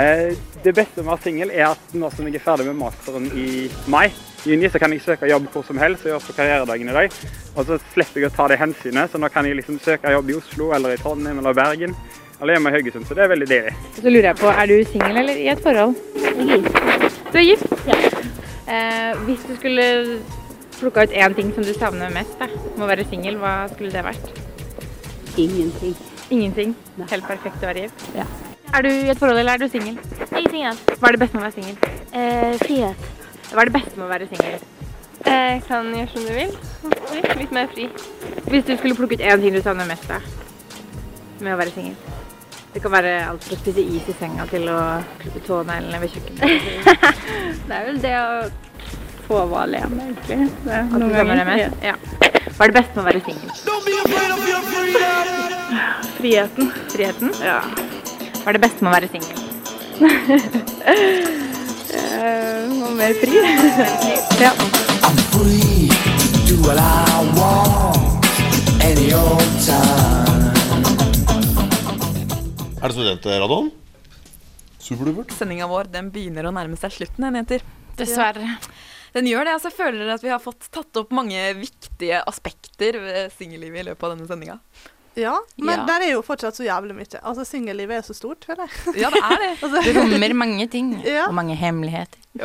Eh, 0.00 0.24
det 0.64 0.74
beste 0.76 0.96
med 1.02 1.06
å 1.06 1.14
være 1.14 1.24
singel 1.28 1.52
er 1.54 1.66
at 1.70 1.94
nå 1.94 2.10
som 2.14 2.26
jeg 2.28 2.40
er 2.40 2.44
ferdig 2.44 2.66
med 2.68 2.78
masteren 2.80 3.28
i 3.38 3.46
mai, 3.90 4.08
juni, 4.44 4.68
så 4.72 4.80
kan 4.82 4.92
jeg 4.94 5.04
søke 5.04 5.30
jobb 5.30 5.46
hvor 5.54 5.64
som 5.68 5.78
helst 5.80 6.06
og 6.06 6.12
gjøre 6.14 6.24
på 6.26 6.36
karrieredagen 6.40 6.90
i 6.90 6.96
dag. 6.96 7.16
Og 7.54 7.68
så 7.68 7.78
slipper 7.94 8.24
jeg 8.24 8.30
å 8.32 8.34
ta 8.34 8.48
det 8.50 8.58
hensynet, 8.60 9.12
så 9.12 9.20
nå 9.22 9.30
kan 9.32 9.46
jeg 9.48 9.60
liksom 9.60 9.78
søke 9.84 10.12
jobb 10.16 10.30
i 10.34 10.36
Oslo 10.40 10.72
eller 10.76 10.96
i 10.96 11.00
Trondheim 11.00 11.38
eller 11.42 11.56
Bergen. 11.56 11.94
Eller 12.40 12.56
hjemme 12.56 12.70
i 12.72 12.76
Haugesund, 12.78 13.04
så 13.06 13.14
det 13.14 13.24
er 13.26 13.32
veldig 13.34 13.48
deilig. 13.50 13.72
Så 14.00 14.08
lurer 14.08 14.30
jeg 14.30 14.38
på, 14.40 14.48
er 14.50 14.70
du 14.70 14.76
singel 14.90 15.22
eller 15.22 15.40
i 15.40 15.48
et 15.52 15.60
forhold? 15.60 15.96
Du 17.30 17.36
er 17.38 17.44
gift? 17.46 17.74
Ja. 17.86 17.98
Eh, 18.70 19.18
hvis 19.26 19.42
du 19.44 19.54
skulle 19.58 19.84
plukka 20.80 21.04
ut 21.04 21.12
én 21.12 21.34
ting 21.36 21.50
som 21.54 21.64
du 21.66 21.74
savner 21.76 22.12
mest 22.14 22.38
da, 22.40 22.48
med 22.48 22.86
å 22.86 22.88
være 22.88 23.04
singel, 23.10 23.36
hva 23.42 23.54
skulle 23.74 23.92
det 23.92 24.04
vært? 24.06 24.30
Ingenting. 25.40 25.96
Ingenting? 26.30 26.74
Helt 27.10 27.26
perfekt 27.26 27.62
å 27.64 27.70
være 27.70 27.86
gift? 27.86 28.04
Ja. 28.14 28.26
Er 28.70 28.84
du 28.86 28.88
i 28.90 29.08
et 29.10 29.18
forhold, 29.18 29.38
eller 29.40 29.56
er 29.56 29.62
du 29.62 29.68
singel? 29.70 29.96
Jeg 30.20 30.44
er 30.44 30.52
singel. 30.52 30.82
Hva 31.00 31.08
er 31.08 31.16
det 31.16 31.22
beste 31.24 31.38
med 31.38 31.42
å 31.42 31.48
være 31.48 31.56
singel? 31.56 31.96
Eh, 32.12 32.58
frihet. 32.60 33.08
Hva 33.50 33.64
er 33.64 33.70
det 33.70 33.74
beste 33.78 33.96
med 33.96 34.06
å 34.06 34.10
være 34.12 34.28
singel? 34.30 34.60
Eh, 35.26 35.56
kan 35.66 35.90
gjøre 35.96 36.12
som 36.12 36.28
du 36.28 36.32
vil. 36.36 36.54
Litt, 37.16 37.32
litt 37.40 37.56
mer 37.56 37.72
fri. 37.72 37.88
Hvis 38.46 38.68
du 38.68 38.76
skulle 38.76 38.98
plukke 38.98 39.18
ut 39.18 39.26
én 39.26 39.42
ting 39.42 39.56
du 39.56 39.62
savner 39.64 39.88
mest 39.90 40.12
av 40.14 40.28
med 41.40 41.54
å 41.54 41.58
være 41.58 41.74
singel? 41.74 41.96
Det 42.70 42.82
kan 42.84 42.92
være 42.94 43.14
alt 43.26 43.42
fra 43.42 43.56
å 43.56 43.60
spise 43.64 43.82
is 43.82 44.06
i 44.12 44.14
senga 44.20 44.46
til 44.50 44.68
å 44.70 44.78
klippe 45.18 45.42
tåneglene 45.48 45.98
ved 46.04 46.12
kjøkkenet. 46.14 47.00
Det 47.66 47.74
er 47.74 47.86
vel 47.88 47.98
det 48.02 48.12
å 48.18 48.34
få 49.30 49.36
være 49.50 49.62
alene, 49.68 50.00
egentlig. 50.10 50.38
Det 50.66 50.74
At 50.74 50.78
du 50.92 50.96
det 51.06 51.12
ganger. 51.16 51.44
mest? 51.50 51.74
Ja. 51.86 51.94
Hva 52.56 52.62
er 52.66 52.70
det 52.70 52.76
beste 52.80 52.92
med 52.96 53.02
å 53.02 53.04
være 53.08 53.20
singel? 53.26 53.48
Friheten. 56.20 56.64
Friheten? 56.92 57.28
Ja. 57.40 57.60
Hva 58.42 58.48
er 58.50 58.54
det 58.58 58.62
beste 58.66 58.80
med 58.84 58.90
å 58.90 58.94
være 58.98 59.08
singel? 59.14 59.36
Eh, 61.90 62.62
mer 62.98 63.12
fri. 63.20 63.34
ja. 64.44 64.52
Do 66.50 66.54
what 66.66 66.78
I 66.78 66.80
want 67.38 68.24
any 68.84 69.08
old 69.14 69.50
time. 69.64 70.48
Er 72.80 72.86
det 72.88 72.94
studentradioen? 72.96 73.68
Superdupert. 74.80 75.30
Sendinga 75.36 75.66
vår 75.70 75.84
den 75.92 76.06
begynner 76.12 76.44
å 76.48 76.52
nærme 76.54 76.76
seg 76.80 76.90
slutten, 76.98 77.22
jenter. 77.40 77.60
Dessverre. 78.00 78.46
Den 79.14 79.26
gjør 79.26 79.44
det. 79.44 79.52
altså 79.56 79.68
Jeg 79.70 79.78
føler 79.80 80.14
at 80.14 80.22
vi 80.22 80.28
har 80.32 80.38
fått 80.44 80.70
tatt 80.70 80.96
opp 80.96 81.10
mange 81.12 81.54
viktige 81.58 82.22
aspekter 82.26 82.92
ved 83.02 83.32
singellivet 83.36 83.80
i 83.84 83.88
løpet 83.90 84.02
av 84.06 84.16
denne 84.16 84.28
sendinga. 84.30 84.58
Ja, 85.18 85.34
men 85.58 85.80
Ja. 85.80 85.84
der 85.86 86.00
er 86.06 86.10
jo 86.12 86.20
fortsatt 86.22 86.54
så 86.54 86.62
jævlig 86.64 86.94
mye. 86.94 87.18
Altså, 87.26 87.42
Singellivet 87.44 87.96
er 87.98 88.02
så 88.06 88.14
stort, 88.14 88.44
føler 88.46 88.68
jeg. 88.70 88.94
Ja, 89.02 89.10
det 89.10 89.18
er 89.18 89.36
det. 89.42 89.48
Altså- 89.64 89.82
Det 89.82 89.96
rommer 89.96 90.34
mange 90.38 90.68
ting, 90.70 90.92
Ja. 91.04 91.26
og 91.26 91.34
mange 91.34 91.56
hemmeligheter. 91.58 92.16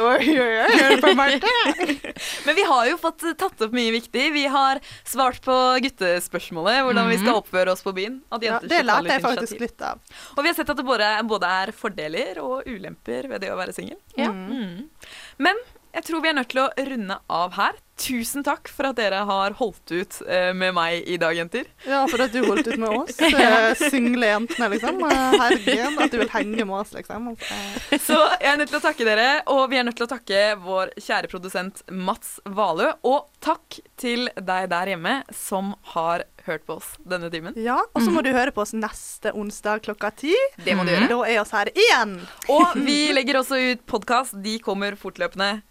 Men 2.45 2.55
vi 2.55 2.63
har 2.65 2.87
jo 2.89 2.97
fått 2.97 3.21
tatt 3.37 3.61
opp 3.61 3.71
mye 3.75 3.91
viktig. 3.93 4.25
Vi 4.33 4.45
har 4.51 4.79
svart 5.07 5.37
på 5.45 5.55
guttespørsmålet, 5.85 6.81
hvordan 6.87 7.09
vi 7.11 7.17
skal 7.21 7.37
oppføre 7.39 7.71
oss 7.75 7.83
på 7.85 7.93
byen. 7.95 8.17
At 8.33 8.41
Ja, 8.45 8.59
det 8.59 8.81
lærte 8.85 9.13
jeg 9.13 9.21
faktisk 9.23 9.55
initiativ. 9.55 9.61
litt 9.67 9.81
av. 9.85 9.99
Og 10.35 10.43
vi 10.43 10.49
har 10.49 10.55
sett 10.57 10.69
at 10.73 10.77
det 10.81 10.85
både, 10.89 11.11
både 11.29 11.51
er 11.61 11.71
fordeler 11.71 12.41
og 12.43 12.63
ulemper 12.65 13.29
ved 13.29 13.41
det 13.45 13.51
å 13.53 13.57
være 13.59 13.73
singel. 13.77 13.97
Ja. 14.17 14.31
Mm. 14.33 14.89
Men 15.37 15.55
jeg 15.95 16.03
tror 16.09 16.21
vi 16.23 16.29
er 16.29 16.35
nødt 16.37 16.49
til 16.51 16.61
å 16.65 16.69
runde 16.91 17.17
av 17.31 17.55
her. 17.57 17.77
Tusen 17.95 18.43
takk 18.43 18.67
for 18.67 18.89
at 18.89 18.97
dere 18.99 19.21
har 19.29 19.53
holdt 19.55 19.91
ut 19.95 20.17
eh, 20.27 20.49
med 20.51 20.73
meg 20.75 21.05
i 21.07 21.15
dag, 21.21 21.31
jenter. 21.37 21.69
Ja, 21.87 22.01
for 22.11 22.19
at 22.25 22.33
du 22.35 22.41
holdt 22.43 22.67
ut 22.67 22.75
med 22.81 22.91
oss. 22.99 23.15
eh, 23.23 23.69
Single 23.79 24.27
jentene, 24.33 24.67
liksom. 24.73 24.99
Eh, 25.07 25.37
Herregud, 25.39 26.01
at 26.03 26.11
du 26.11 26.17
vil 26.19 26.33
henge 26.33 26.65
med 26.67 26.75
oss, 26.81 26.91
liksom. 26.97 27.29
Eh, 27.37 27.95
Så 28.03 28.17
jeg 28.41 28.51
er 28.51 28.59
nødt 28.59 28.73
til 28.73 28.81
å 28.81 28.83
takke 28.83 29.07
dere, 29.07 29.29
og 29.55 29.63
vi 29.71 29.79
er 29.79 29.87
nødt 29.87 29.95
til 30.01 30.09
å 30.09 30.11
takke 30.11 30.43
vår 30.65 30.91
kjære 30.99 31.31
produsent 31.31 31.81
Mats 31.95 32.35
Valø. 32.43 32.91
Og 33.07 33.29
takk 33.47 33.79
til 34.01 34.27
deg 34.35 34.67
der 34.75 34.91
hjemme 34.91 35.21
som 35.31 35.71
har 35.95 36.27
hørt 36.47 36.65
på 36.67 36.77
oss 36.79 36.91
denne 37.07 37.29
timen. 37.33 37.55
Ja, 37.59 37.77
og 37.93 38.03
så 38.03 38.11
må 38.13 38.21
du 38.25 38.29
høre 38.35 38.53
på 38.55 38.63
oss 38.63 38.73
neste 38.77 39.31
onsdag 39.35 39.83
klokka 39.85 40.11
ti. 40.15 40.33
Det 40.65 40.75
må 40.77 40.85
du 40.85 40.91
gjøre. 40.93 41.09
Da 41.11 41.19
er 41.29 41.39
oss 41.41 41.53
her 41.55 41.71
igjen. 41.73 42.15
Og 42.53 42.75
vi 42.85 42.97
legger 43.17 43.39
også 43.41 43.59
ut 43.71 43.85
podkast. 43.89 44.37
De 44.45 44.57
kommer 44.63 44.97
fortløpende. 44.99 45.61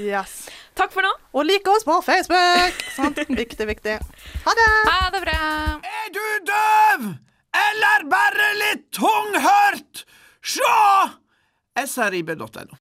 Yes. 0.00 0.46
Takk 0.78 0.94
for 0.94 1.04
nå. 1.04 1.12
Og 1.36 1.46
like 1.48 1.68
oss 1.72 1.84
på 1.88 1.98
Facebook. 2.06 2.80
Sant? 2.96 3.20
Viktig, 3.28 3.66
viktig. 3.68 3.98
Ha 4.46 4.56
det. 4.58 4.68
Ha 4.88 5.00
det 5.14 5.24
bra. 5.26 5.40
Er 5.92 6.12
du 6.16 6.24
døv? 6.48 7.10
Eller 7.62 8.06
bare 8.08 8.52
litt 8.62 8.86
tunghørt? 8.96 10.06
Sjå 10.42 10.72
srib.no. 11.86 12.78